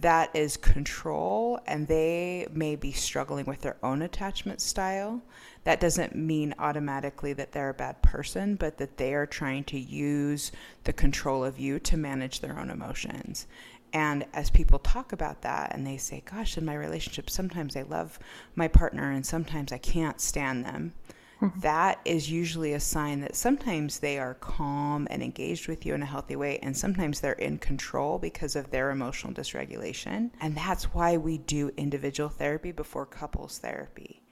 That 0.00 0.34
is 0.34 0.56
control, 0.56 1.60
and 1.66 1.86
they 1.86 2.46
may 2.50 2.76
be 2.76 2.92
struggling 2.92 3.44
with 3.44 3.60
their 3.60 3.76
own 3.82 4.00
attachment 4.00 4.62
style. 4.62 5.20
That 5.64 5.80
doesn't 5.80 6.16
mean 6.16 6.54
automatically 6.58 7.34
that 7.34 7.52
they're 7.52 7.68
a 7.68 7.74
bad 7.74 8.00
person, 8.00 8.56
but 8.56 8.78
that 8.78 8.96
they 8.96 9.12
are 9.12 9.26
trying 9.26 9.64
to 9.64 9.78
use 9.78 10.50
the 10.84 10.94
control 10.94 11.44
of 11.44 11.58
you 11.58 11.78
to 11.80 11.96
manage 11.98 12.40
their 12.40 12.58
own 12.58 12.70
emotions. 12.70 13.46
And 13.92 14.24
as 14.32 14.48
people 14.48 14.78
talk 14.78 15.12
about 15.12 15.42
that 15.42 15.74
and 15.74 15.86
they 15.86 15.98
say, 15.98 16.22
gosh, 16.24 16.56
in 16.56 16.64
my 16.64 16.74
relationship, 16.74 17.28
sometimes 17.28 17.76
I 17.76 17.82
love 17.82 18.18
my 18.54 18.68
partner 18.68 19.12
and 19.12 19.24
sometimes 19.24 19.70
I 19.70 19.78
can't 19.78 20.18
stand 20.18 20.64
them, 20.64 20.94
mm-hmm. 21.42 21.60
that 21.60 22.00
is 22.06 22.30
usually 22.30 22.72
a 22.72 22.80
sign 22.80 23.20
that 23.20 23.36
sometimes 23.36 23.98
they 23.98 24.18
are 24.18 24.34
calm 24.34 25.06
and 25.10 25.22
engaged 25.22 25.68
with 25.68 25.84
you 25.84 25.92
in 25.94 26.02
a 26.02 26.06
healthy 26.06 26.36
way, 26.36 26.58
and 26.62 26.74
sometimes 26.74 27.20
they're 27.20 27.32
in 27.32 27.58
control 27.58 28.18
because 28.18 28.56
of 28.56 28.70
their 28.70 28.90
emotional 28.90 29.34
dysregulation. 29.34 30.30
And 30.40 30.56
that's 30.56 30.84
why 30.94 31.18
we 31.18 31.36
do 31.38 31.70
individual 31.76 32.30
therapy 32.30 32.72
before 32.72 33.04
couples 33.04 33.58
therapy, 33.58 34.22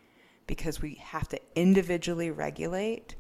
because 0.47 0.81
we 0.81 0.95
have 0.95 1.29
to 1.29 1.40
individually 1.55 2.31
regulate 2.31 3.14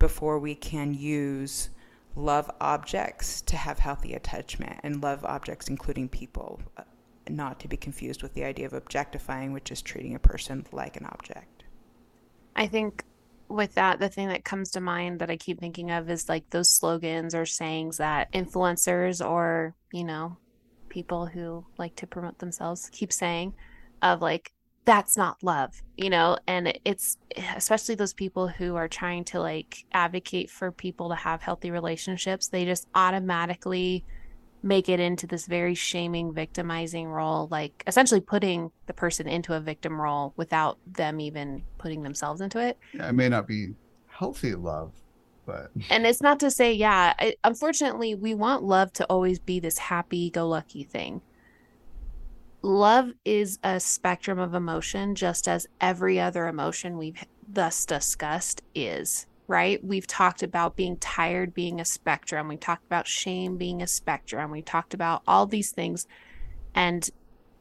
before 0.00 0.40
we 0.40 0.56
can 0.56 0.94
use 0.94 1.70
love 2.16 2.50
objects 2.60 3.42
to 3.42 3.56
have 3.56 3.78
healthy 3.78 4.14
attachment 4.14 4.80
and 4.82 5.02
love 5.02 5.24
objects 5.24 5.68
including 5.68 6.08
people 6.08 6.60
uh, 6.76 6.82
not 7.28 7.60
to 7.60 7.68
be 7.68 7.76
confused 7.76 8.22
with 8.22 8.32
the 8.34 8.44
idea 8.44 8.66
of 8.66 8.72
objectifying 8.72 9.52
which 9.52 9.70
is 9.70 9.82
treating 9.82 10.14
a 10.14 10.18
person 10.18 10.64
like 10.72 10.96
an 10.96 11.06
object. 11.06 11.64
I 12.54 12.66
think 12.66 13.04
with 13.48 13.74
that, 13.74 14.00
the 14.00 14.08
thing 14.08 14.28
that 14.28 14.44
comes 14.44 14.70
to 14.72 14.80
mind 14.80 15.20
that 15.20 15.30
I 15.30 15.36
keep 15.36 15.60
thinking 15.60 15.90
of 15.90 16.10
is 16.10 16.28
like 16.28 16.48
those 16.50 16.70
slogans 16.70 17.34
or 17.34 17.46
sayings 17.46 17.98
that 17.98 18.32
influencers 18.32 19.24
or, 19.24 19.74
you 19.92 20.04
know, 20.04 20.36
people 20.88 21.26
who 21.26 21.64
like 21.78 21.94
to 21.96 22.06
promote 22.06 22.38
themselves 22.38 22.88
keep 22.92 23.12
saying 23.12 23.54
of 24.02 24.20
like, 24.22 24.52
that's 24.86 25.16
not 25.16 25.42
love, 25.42 25.82
you 25.96 26.08
know, 26.08 26.38
and 26.46 26.78
it's 26.84 27.18
especially 27.56 27.96
those 27.96 28.14
people 28.14 28.46
who 28.46 28.76
are 28.76 28.88
trying 28.88 29.24
to 29.24 29.40
like 29.40 29.84
advocate 29.92 30.48
for 30.48 30.70
people 30.70 31.08
to 31.10 31.16
have 31.16 31.42
healthy 31.42 31.70
relationships, 31.70 32.48
they 32.48 32.64
just 32.64 32.86
automatically 32.94 34.04
make 34.62 34.88
it 34.88 35.00
into 35.00 35.26
this 35.26 35.46
very 35.46 35.74
shaming, 35.74 36.32
victimizing 36.32 37.08
role, 37.08 37.48
like 37.50 37.82
essentially 37.86 38.20
putting 38.20 38.70
the 38.86 38.92
person 38.92 39.26
into 39.28 39.54
a 39.54 39.60
victim 39.60 40.00
role 40.00 40.32
without 40.36 40.78
them 40.86 41.20
even 41.20 41.62
putting 41.78 42.02
themselves 42.02 42.40
into 42.40 42.58
it. 42.58 42.78
Yeah, 42.94 43.08
it 43.08 43.12
may 43.12 43.28
not 43.28 43.48
be 43.48 43.74
healthy 44.06 44.54
love, 44.54 44.92
but 45.46 45.72
And 45.90 46.06
it's 46.06 46.22
not 46.22 46.38
to 46.40 46.50
say, 46.50 46.72
yeah, 46.72 47.12
I, 47.18 47.34
unfortunately, 47.42 48.14
we 48.14 48.34
want 48.34 48.62
love 48.62 48.92
to 48.94 49.04
always 49.06 49.40
be 49.40 49.58
this 49.58 49.78
happy 49.78 50.30
go 50.30 50.48
lucky 50.48 50.84
thing. 50.84 51.22
Love 52.66 53.12
is 53.24 53.60
a 53.62 53.78
spectrum 53.78 54.40
of 54.40 54.52
emotion, 54.52 55.14
just 55.14 55.46
as 55.46 55.68
every 55.80 56.18
other 56.18 56.48
emotion 56.48 56.98
we've 56.98 57.24
thus 57.48 57.86
discussed 57.86 58.60
is, 58.74 59.28
right? 59.46 59.84
We've 59.84 60.08
talked 60.08 60.42
about 60.42 60.74
being 60.74 60.96
tired 60.96 61.54
being 61.54 61.80
a 61.80 61.84
spectrum. 61.84 62.48
We 62.48 62.56
talked 62.56 62.84
about 62.84 63.06
shame 63.06 63.56
being 63.56 63.82
a 63.82 63.86
spectrum. 63.86 64.50
We 64.50 64.62
talked 64.62 64.94
about 64.94 65.22
all 65.28 65.46
these 65.46 65.70
things. 65.70 66.08
And 66.74 67.08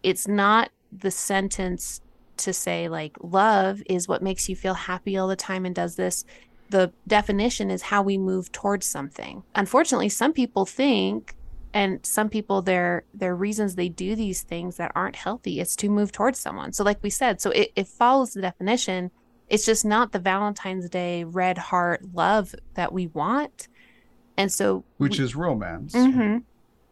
it's 0.01 0.27
not 0.27 0.71
the 0.91 1.11
sentence 1.11 2.01
to 2.37 2.51
say, 2.51 2.89
like, 2.89 3.15
love 3.21 3.83
is 3.87 4.07
what 4.07 4.23
makes 4.23 4.49
you 4.49 4.55
feel 4.55 4.73
happy 4.73 5.17
all 5.17 5.27
the 5.27 5.35
time 5.35 5.67
and 5.67 5.75
does 5.75 5.97
this 5.97 6.25
the 6.71 6.91
definition 7.07 7.69
is 7.69 7.83
how 7.83 8.01
we 8.01 8.17
move 8.17 8.51
towards 8.51 8.87
something. 8.87 9.43
Unfortunately, 9.53 10.09
some 10.09 10.33
people 10.33 10.65
think 10.65 11.35
and 11.75 12.03
some 12.05 12.29
people 12.29 12.61
their 12.61 13.03
their 13.13 13.35
reasons 13.35 13.75
they 13.75 13.89
do 13.89 14.15
these 14.15 14.41
things 14.41 14.77
that 14.77 14.93
aren't 14.95 15.17
healthy 15.17 15.59
is 15.59 15.75
to 15.75 15.89
move 15.89 16.11
towards 16.11 16.39
someone. 16.39 16.71
So 16.71 16.83
like 16.85 17.03
we 17.03 17.09
said, 17.09 17.41
so 17.41 17.51
it, 17.51 17.71
it 17.75 17.87
follows 17.87 18.31
the 18.33 18.41
definition. 18.41 19.11
It's 19.49 19.65
just 19.65 19.83
not 19.85 20.13
the 20.13 20.19
Valentine's 20.19 20.89
Day 20.89 21.25
red 21.25 21.57
heart 21.57 22.01
love 22.13 22.55
that 22.75 22.93
we 22.93 23.07
want. 23.07 23.67
And 24.37 24.51
so 24.51 24.85
which 24.97 25.19
is 25.19 25.35
romance. 25.35 25.93
Mhm. 25.93 26.43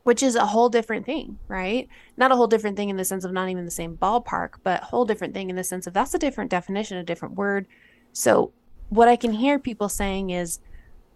Which 0.04 0.22
is 0.22 0.36
a 0.36 0.46
whole 0.46 0.68
different 0.68 1.06
thing, 1.06 1.40
right? 1.48 1.88
Not 2.18 2.34
a 2.34 2.36
whole 2.36 2.48
different 2.48 2.76
thing 2.76 2.90
in 2.90 2.98
the 2.98 3.06
sense 3.06 3.24
of 3.24 3.32
not 3.32 3.48
even 3.48 3.64
the 3.64 3.72
same 3.72 3.96
ballpark, 3.96 4.56
but 4.62 4.84
whole 4.84 5.06
different 5.06 5.34
thing 5.34 5.50
in 5.50 5.56
the 5.56 5.64
sense 5.64 5.88
of 5.88 5.94
that's 5.94 6.14
a 6.14 6.20
different 6.20 6.52
definition, 6.52 6.98
a 6.98 7.04
different 7.04 7.36
word. 7.36 7.68
So, 8.12 8.52
what 8.90 9.08
I 9.08 9.16
can 9.16 9.32
hear 9.32 9.60
people 9.60 9.88
saying 9.88 10.32
is, 10.32 10.60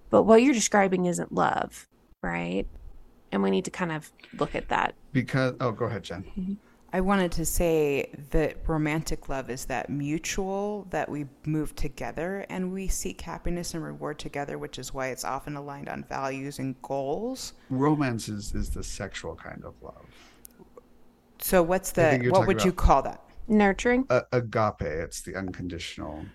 but 0.09 0.23
what 0.23 0.41
you're 0.41 0.53
describing 0.53 1.05
isn't 1.05 1.33
love, 1.33 1.85
right? 2.23 2.65
And 3.31 3.43
we 3.43 3.49
need 3.49 3.65
to 3.65 3.71
kind 3.71 3.91
of 3.91 4.11
look 4.39 4.55
at 4.55 4.69
that. 4.69 4.95
Because 5.11 5.55
oh, 5.59 5.71
go 5.71 5.85
ahead, 5.85 6.03
Jen. 6.03 6.23
Mm-hmm. 6.23 6.53
I 6.93 7.01
wanted 7.01 7.33
to 7.33 7.45
say 7.45 8.09
that 8.31 8.57
romantic 8.65 9.27
love 9.27 9.49
is 9.49 9.65
that 9.65 9.89
mutual 9.89 10.87
that 10.89 11.09
we 11.09 11.25
move 11.45 11.75
together 11.75 12.45
and 12.49 12.71
we 12.71 12.87
seek 12.87 13.19
happiness 13.19 13.73
and 13.73 13.83
reward 13.83 14.19
together, 14.19 14.57
which 14.57 14.79
is 14.79 14.93
why 14.93 15.07
it's 15.07 15.25
often 15.25 15.57
aligned 15.57 15.89
on 15.89 16.05
values 16.05 16.59
and 16.59 16.81
goals. 16.81 17.53
Romance 17.69 18.29
is, 18.29 18.55
is 18.55 18.69
the 18.69 18.83
sexual 18.83 19.35
kind 19.35 19.63
of 19.65 19.73
love. 19.81 20.05
So, 21.39 21.61
what's 21.61 21.91
the 21.91 22.29
what 22.31 22.47
would 22.47 22.63
you 22.63 22.71
call 22.71 23.01
that? 23.03 23.21
Nurturing. 23.47 24.05
A- 24.09 24.25
agape, 24.31 24.81
it's 24.81 25.21
the 25.21 25.35
unconditional. 25.35 26.25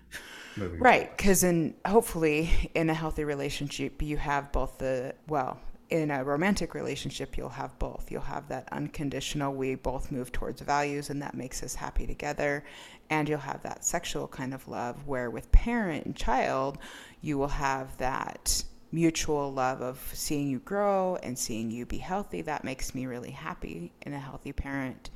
Right, 0.55 1.15
because 1.17 1.43
in 1.43 1.75
hopefully 1.85 2.71
in 2.75 2.89
a 2.89 2.93
healthy 2.93 3.23
relationship, 3.23 4.01
you 4.01 4.17
have 4.17 4.51
both 4.51 4.77
the 4.77 5.15
well. 5.27 5.59
In 5.89 6.09
a 6.09 6.23
romantic 6.23 6.73
relationship, 6.73 7.37
you'll 7.37 7.49
have 7.49 7.77
both. 7.77 8.09
You'll 8.09 8.21
have 8.21 8.47
that 8.47 8.67
unconditional, 8.71 9.53
we 9.53 9.75
both 9.75 10.11
move 10.11 10.31
towards 10.31 10.61
values, 10.61 11.09
and 11.09 11.21
that 11.21 11.35
makes 11.35 11.61
us 11.61 11.75
happy 11.75 12.07
together. 12.07 12.63
And 13.09 13.29
you'll 13.29 13.39
have 13.39 13.61
that 13.63 13.85
sexual 13.85 14.27
kind 14.27 14.53
of 14.53 14.67
love 14.67 15.05
where, 15.05 15.29
with 15.29 15.51
parent 15.51 16.05
and 16.05 16.15
child, 16.15 16.79
you 17.21 17.37
will 17.37 17.47
have 17.47 17.95
that 17.97 18.63
mutual 18.91 19.51
love 19.51 19.81
of 19.81 19.99
seeing 20.13 20.49
you 20.49 20.59
grow 20.59 21.17
and 21.23 21.37
seeing 21.37 21.71
you 21.71 21.85
be 21.85 21.97
healthy, 21.97 22.41
that 22.43 22.63
makes 22.63 22.93
me 22.93 23.05
really 23.05 23.31
happy 23.31 23.91
in 24.03 24.13
a 24.13 24.19
healthy 24.19 24.53
parent 24.53 25.09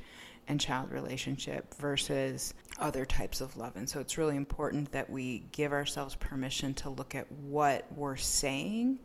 and 0.48 0.60
child 0.60 0.90
relationship 0.90 1.74
versus 1.74 2.54
other 2.80 3.04
types 3.04 3.40
of 3.40 3.56
love. 3.56 3.76
And 3.76 3.88
so 3.88 4.00
it's 4.00 4.18
really 4.18 4.36
important 4.36 4.90
that 4.92 5.08
we 5.08 5.44
give 5.52 5.72
ourselves 5.72 6.14
permission 6.16 6.74
to 6.74 6.90
look 6.90 7.14
at 7.14 7.30
what 7.30 7.86
we're 7.94 8.16
saying, 8.16 8.98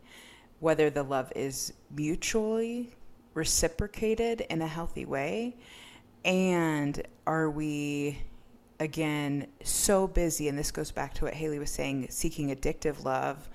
whether 0.60 0.90
the 0.90 1.02
love 1.02 1.32
is 1.34 1.72
mutually 1.94 2.90
reciprocated 3.34 4.42
in 4.42 4.62
a 4.62 4.66
healthy 4.66 5.04
way, 5.04 5.56
and 6.24 7.02
are 7.26 7.50
we 7.50 8.18
again 8.80 9.46
so 9.62 10.06
busy 10.08 10.48
and 10.48 10.58
this 10.58 10.72
goes 10.72 10.90
back 10.90 11.14
to 11.14 11.24
what 11.24 11.34
Haley 11.34 11.60
was 11.60 11.70
saying 11.70 12.06
seeking 12.10 12.48
addictive 12.54 13.04
love 13.04 13.48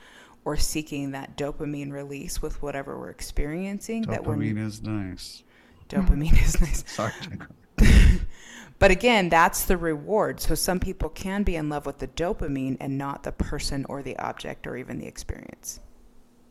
or 0.46 0.56
seeking 0.56 1.12
that 1.12 1.36
dopamine 1.36 1.92
release 1.92 2.42
with 2.42 2.62
whatever 2.62 2.98
we're 2.98 3.10
experiencing 3.10 4.06
dopamine 4.06 4.10
that 4.12 4.24
we're 4.24 4.66
is 4.66 4.82
nice. 4.82 5.44
dopamine 5.90 6.42
is 6.42 6.62
nice 6.62 6.84
Sorry, 6.96 7.12
but 8.80 8.92
again, 8.92 9.30
that's 9.30 9.66
the 9.66 9.78
reward. 9.78 10.40
So 10.40 10.56
some 10.56 10.80
people 10.80 11.10
can 11.10 11.44
be 11.44 11.56
in 11.56 11.70
love 11.70 11.86
with 11.86 12.00
the 12.00 12.08
dopamine 12.08 12.78
and 12.80 12.98
not 12.98 13.24
the 13.24 13.32
person 13.32 13.86
or 13.90 14.02
the 14.02 14.18
object 14.18 14.68
or 14.68 14.78
even 14.78 14.98
the 14.98 15.08
experience. 15.08 15.80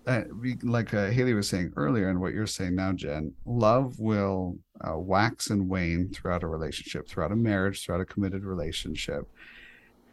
Uh, 0.09 0.23
we, 0.41 0.57
like 0.62 0.95
uh, 0.95 1.11
Haley 1.11 1.35
was 1.35 1.50
saying 1.50 1.71
earlier, 1.77 2.09
and 2.09 2.19
what 2.19 2.33
you're 2.33 2.47
saying 2.47 2.75
now, 2.75 2.93
Jen, 2.93 3.35
love 3.45 3.99
will 3.99 4.57
uh, 4.81 4.97
wax 4.97 5.50
and 5.50 5.69
wane 5.69 6.09
throughout 6.09 6.43
a 6.43 6.47
relationship, 6.47 7.07
throughout 7.07 7.31
a 7.31 7.37
marriage, 7.37 7.85
throughout 7.85 8.00
a 8.00 8.07
committed 8.07 8.43
relationship. 8.43 9.29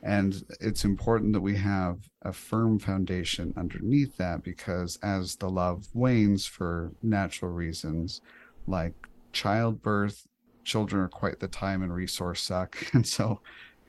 And 0.04 0.44
it's 0.60 0.84
important 0.84 1.32
that 1.32 1.40
we 1.40 1.56
have 1.56 2.10
a 2.24 2.34
firm 2.34 2.78
foundation 2.78 3.54
underneath 3.56 4.18
that 4.18 4.44
because 4.44 5.00
as 5.02 5.38
the 5.38 5.50
love 5.50 5.88
wanes 5.94 6.46
for 6.46 6.92
natural 7.02 7.52
reasons, 7.52 8.20
like 8.68 8.94
childbirth, 9.32 10.28
children 10.66 11.04
are 11.04 11.08
quite 11.08 11.40
the 11.40 11.48
time 11.48 11.82
and 11.82 11.94
resource 11.94 12.42
suck. 12.42 12.78
And 12.94 13.08
so 13.08 13.40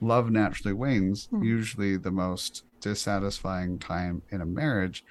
love 0.01 0.31
naturally 0.31 0.73
wanes. 0.73 1.27
Hmm. 1.27 1.43
Usually 1.43 1.97
the 1.97 2.13
most 2.13 2.63
dissatisfying 2.81 3.81
time 3.81 4.23
in 4.31 4.41
a 4.41 4.47
marriage 4.47 5.05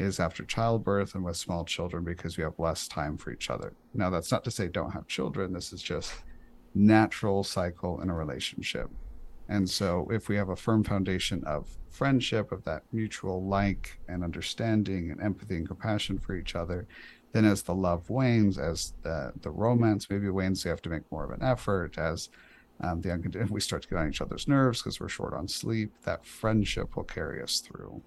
is 0.00 0.18
after 0.18 0.44
childbirth 0.44 1.14
and 1.14 1.22
with 1.22 1.36
small 1.36 1.64
children 1.64 2.02
because 2.02 2.36
we 2.36 2.42
have 2.42 2.58
less 2.58 2.88
time 2.88 3.18
for 3.18 3.30
each 3.30 3.50
other. 3.50 3.74
Now 3.92 4.10
that's 4.10 4.32
not 4.32 4.44
to 4.44 4.50
say 4.50 4.68
don't 4.68 4.92
have 4.92 5.06
children. 5.06 5.52
This 5.52 5.72
is 5.72 5.82
just 5.82 6.12
natural 6.74 7.44
cycle 7.44 8.00
in 8.00 8.08
a 8.08 8.14
relationship. 8.14 8.90
And 9.48 9.68
so 9.68 10.08
if 10.10 10.28
we 10.28 10.36
have 10.36 10.48
a 10.48 10.56
firm 10.56 10.84
foundation 10.84 11.44
of 11.44 11.68
friendship, 11.90 12.52
of 12.52 12.64
that 12.64 12.84
mutual 12.92 13.44
like 13.44 13.98
and 14.08 14.24
understanding 14.24 15.10
and 15.10 15.20
empathy 15.20 15.56
and 15.56 15.66
compassion 15.66 16.18
for 16.18 16.34
each 16.34 16.54
other, 16.54 16.86
then 17.32 17.44
as 17.44 17.62
the 17.62 17.74
love 17.74 18.08
wanes, 18.08 18.58
as 18.58 18.94
the, 19.02 19.32
the 19.42 19.50
romance 19.50 20.08
maybe 20.08 20.30
wanes, 20.30 20.64
we 20.64 20.70
have 20.70 20.82
to 20.82 20.88
make 20.88 21.10
more 21.12 21.24
of 21.24 21.30
an 21.30 21.42
effort. 21.42 21.98
As 21.98 22.28
um, 22.80 23.00
the 23.00 23.12
unconditional, 23.12 23.52
we 23.54 23.60
start 23.60 23.82
to 23.82 23.88
get 23.88 23.98
on 23.98 24.08
each 24.08 24.20
other's 24.20 24.48
nerves 24.48 24.80
because 24.80 24.98
we're 24.98 25.08
short 25.08 25.34
on 25.34 25.46
sleep. 25.46 25.92
That 26.04 26.24
friendship 26.24 26.96
will 26.96 27.04
carry 27.04 27.42
us 27.42 27.60
through. 27.60 28.02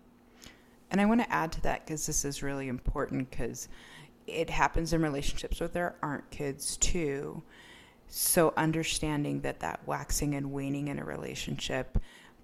And 0.94 1.02
I 1.02 1.06
want 1.06 1.22
to 1.22 1.34
add 1.34 1.52
to 1.54 1.62
that 1.64 1.86
because 1.86 2.06
this 2.06 2.24
is 2.24 2.44
really 2.44 2.68
important 2.68 3.32
because 3.32 3.68
it 4.28 4.50
happens 4.50 4.94
in 4.94 5.02
relationships 5.02 5.60
where 5.60 5.68
there 5.68 5.96
aren't 6.04 6.30
kids 6.30 6.78
too. 6.78 7.42
So 8.08 8.54
understanding 8.56 9.42
that 9.42 9.60
that 9.62 9.82
waxing 9.88 10.36
and 10.36 10.52
waning 10.52 10.90
in 10.90 11.00
a 11.00 11.04
relationship 11.04 11.98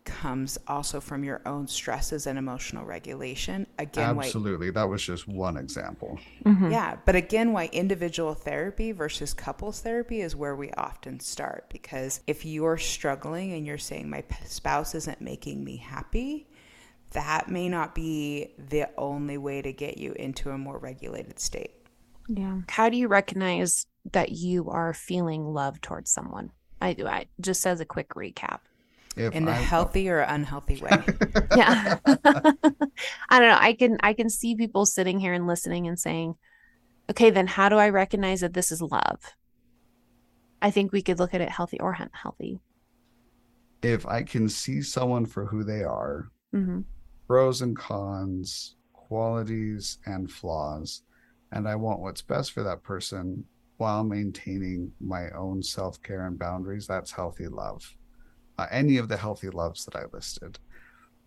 comes 0.04 0.58
also 0.68 1.00
from 1.00 1.24
your 1.24 1.42
own 1.46 1.68
stresses 1.68 2.26
and 2.26 2.40
emotional 2.40 2.86
regulation. 2.86 3.68
Again, 3.78 4.16
why 4.16 4.24
Absolutely, 4.24 4.72
that 4.72 4.90
was 4.90 5.04
just 5.04 5.28
one 5.28 5.56
example. 5.56 6.20
Mhm. 6.44 6.72
Yeah, 6.72 6.98
but 7.06 7.16
again, 7.16 7.52
why 7.52 7.70
individual 7.72 8.34
therapy 8.34 8.92
versus 8.92 9.36
couples 9.36 9.82
therapy 9.82 10.22
is 10.22 10.36
where 10.36 10.56
we 10.56 10.72
often 10.72 11.20
start. 11.20 11.66
Because 11.70 12.22
if 12.26 12.46
you're 12.46 12.80
struggling 12.80 13.54
and 13.54 13.68
you're 13.68 13.78
saying, 13.78 14.10
my 14.10 14.24
spouse 14.46 14.96
isn't 14.96 15.22
making 15.22 15.64
me 15.64 15.78
happy, 15.78 16.48
that 17.12 17.50
may 17.50 17.68
not 17.70 17.96
be 17.96 18.50
the 18.58 18.88
only 18.98 19.38
way 19.38 19.62
to 19.62 19.74
get 19.74 19.98
you 19.98 20.14
into 20.14 20.50
a 20.52 20.58
more 20.58 20.78
regulated 20.78 21.40
state. 21.40 21.72
Yeah. 22.28 22.62
How 22.70 22.90
do 22.90 22.98
you 22.98 23.08
recognize 23.08 23.86
that 24.12 24.32
you 24.32 24.70
are 24.70 24.94
feeling 24.94 25.46
love 25.46 25.82
towards 25.82 26.12
someone? 26.12 26.52
I 26.82 26.94
do. 26.94 27.08
I 27.08 27.26
just 27.42 27.66
as 27.66 27.80
a 27.80 27.86
quick 27.86 28.10
recap. 28.10 28.60
If 29.18 29.34
In 29.34 29.48
a 29.48 29.52
I- 29.52 29.56
healthy 29.56 30.08
or 30.10 30.20
unhealthy 30.20 30.80
way. 30.82 31.04
Yeah. 31.56 31.98
I 32.06 33.40
don't 33.40 33.50
know. 33.50 33.58
I 33.60 33.74
can 33.78 33.98
I 34.02 34.14
can 34.14 34.30
see 34.30 34.56
people 34.56 34.86
sitting 34.86 35.20
here 35.20 35.34
and 35.34 35.48
listening 35.48 35.88
and 35.88 36.00
saying, 36.00 36.36
"Okay, 37.10 37.32
then 37.32 37.48
how 37.48 37.70
do 37.70 37.76
I 37.78 37.90
recognize 37.90 38.42
that 38.42 38.54
this 38.54 38.72
is 38.72 38.82
love?" 38.84 39.20
I 40.62 40.70
think 40.72 40.92
we 40.92 41.02
could 41.02 41.18
look 41.20 41.34
at 41.34 41.42
it 41.42 41.50
healthy 41.50 41.80
or 41.80 41.94
unhealthy. 41.98 42.60
if 43.82 44.06
I 44.06 44.24
can 44.24 44.48
see 44.50 44.82
someone 44.82 45.26
for 45.26 45.46
who 45.48 45.64
they 45.64 45.84
are, 45.84 46.30
hmm 46.52 46.82
pros 47.30 47.62
and 47.62 47.78
cons, 47.78 48.76
qualities 48.92 50.00
and 50.08 50.32
flaws, 50.32 51.04
and 51.52 51.68
I 51.68 51.76
want 51.76 52.00
what's 52.00 52.24
best 52.24 52.52
for 52.54 52.64
that 52.64 52.82
person 52.82 53.46
while 53.78 54.04
maintaining 54.04 54.92
my 55.00 55.30
own 55.30 55.62
self 55.62 56.02
care 56.02 56.26
and 56.26 56.40
boundaries, 56.40 56.88
that's 56.88 57.12
healthy 57.12 57.48
love. 57.48 57.96
Uh, 58.58 58.66
any 58.72 58.98
of 58.98 59.10
the 59.10 59.16
healthy 59.16 59.52
loves 59.52 59.86
that 59.86 59.96
I 59.96 60.06
listed. 60.12 60.58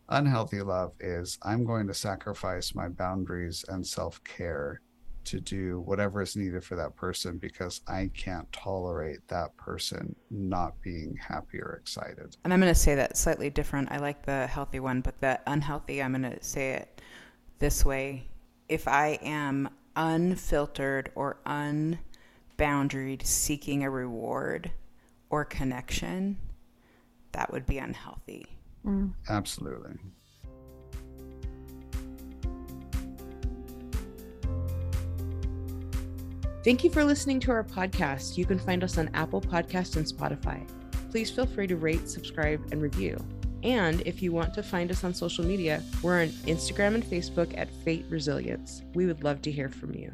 Unhealthy 0.09 0.61
love 0.61 0.93
is 0.99 1.39
I'm 1.45 1.65
going 1.65 1.87
to 1.87 1.95
sacrifice 1.95 2.75
my 2.75 2.89
boundaries 2.89 3.65
and 3.69 3.87
self 3.87 4.23
care 4.25 4.81
to 5.25 5.41
do 5.41 5.81
whatever 5.81 6.23
is 6.23 6.37
needed 6.37 6.65
for 6.65 6.77
that 6.77 6.97
person 6.97 7.39
because 7.39 7.81
I 7.89 8.11
can't 8.15 8.51
tolerate 8.53 9.27
that 9.29 9.57
person 9.57 10.15
not 10.31 10.81
being 10.83 11.17
happy 11.17 11.59
or 11.59 11.79
excited. 11.81 12.37
And 12.45 12.53
I'm 12.53 12.61
going 12.61 12.73
to 12.73 12.79
say 12.79 12.95
that 12.95 13.17
slightly 13.17 13.51
different. 13.51 13.91
I 13.91 13.99
like 13.99 14.25
the 14.25 14.47
healthy 14.47 14.81
one, 14.81 15.01
but 15.01 15.21
the 15.21 15.41
unhealthy, 15.47 16.03
I'm 16.03 16.13
going 16.13 16.31
to 16.31 16.43
say 16.43 16.73
it 16.73 17.01
this 17.59 17.85
way. 17.85 18.29
If 18.69 18.89
I 18.89 19.19
am 19.23 19.69
unfiltered 19.97 21.11
or 21.15 21.39
unboundaried 21.47 23.27
seeking 23.27 23.85
a 23.85 23.91
reward 23.91 24.71
or 25.31 25.45
connection, 25.45 26.39
that 27.33 27.53
would 27.53 27.67
be 27.67 27.79
unhealthy. 27.79 28.47
Mm. 28.85 29.13
Absolutely. 29.29 29.93
Thank 36.65 36.85
you 36.85 36.91
for 36.91 37.05
listening 37.05 37.41
to 37.41 37.51
our 37.51 37.65
podcast. 37.65 38.39
You 38.39 38.45
can 38.45 38.57
find 38.57 38.85
us 38.85 38.97
on 38.97 39.11
Apple 39.15 39.41
Podcasts 39.41 39.97
and 39.97 40.07
Spotify. 40.07 40.65
Please 41.11 41.29
feel 41.29 41.45
free 41.45 41.67
to 41.67 41.77
rate, 41.77 42.09
subscribe, 42.09 42.65
and 42.71 42.81
review. 42.81 43.19
And 43.65 44.01
if 44.03 44.23
you 44.23 44.31
want 44.31 44.55
to 44.55 44.63
find 44.63 44.89
us 44.93 45.03
on 45.03 45.13
social 45.13 45.45
media, 45.45 45.83
we're 46.03 46.23
on 46.23 46.29
Instagram 46.47 46.95
and 46.95 47.05
Facebook 47.05 47.53
at 47.59 47.69
Fate 47.85 48.05
Resilience. 48.09 48.83
We 48.95 49.07
would 49.07 49.25
love 49.25 49.43
to 49.43 49.51
hear 49.51 49.69
from 49.69 49.93
you. 49.95 50.13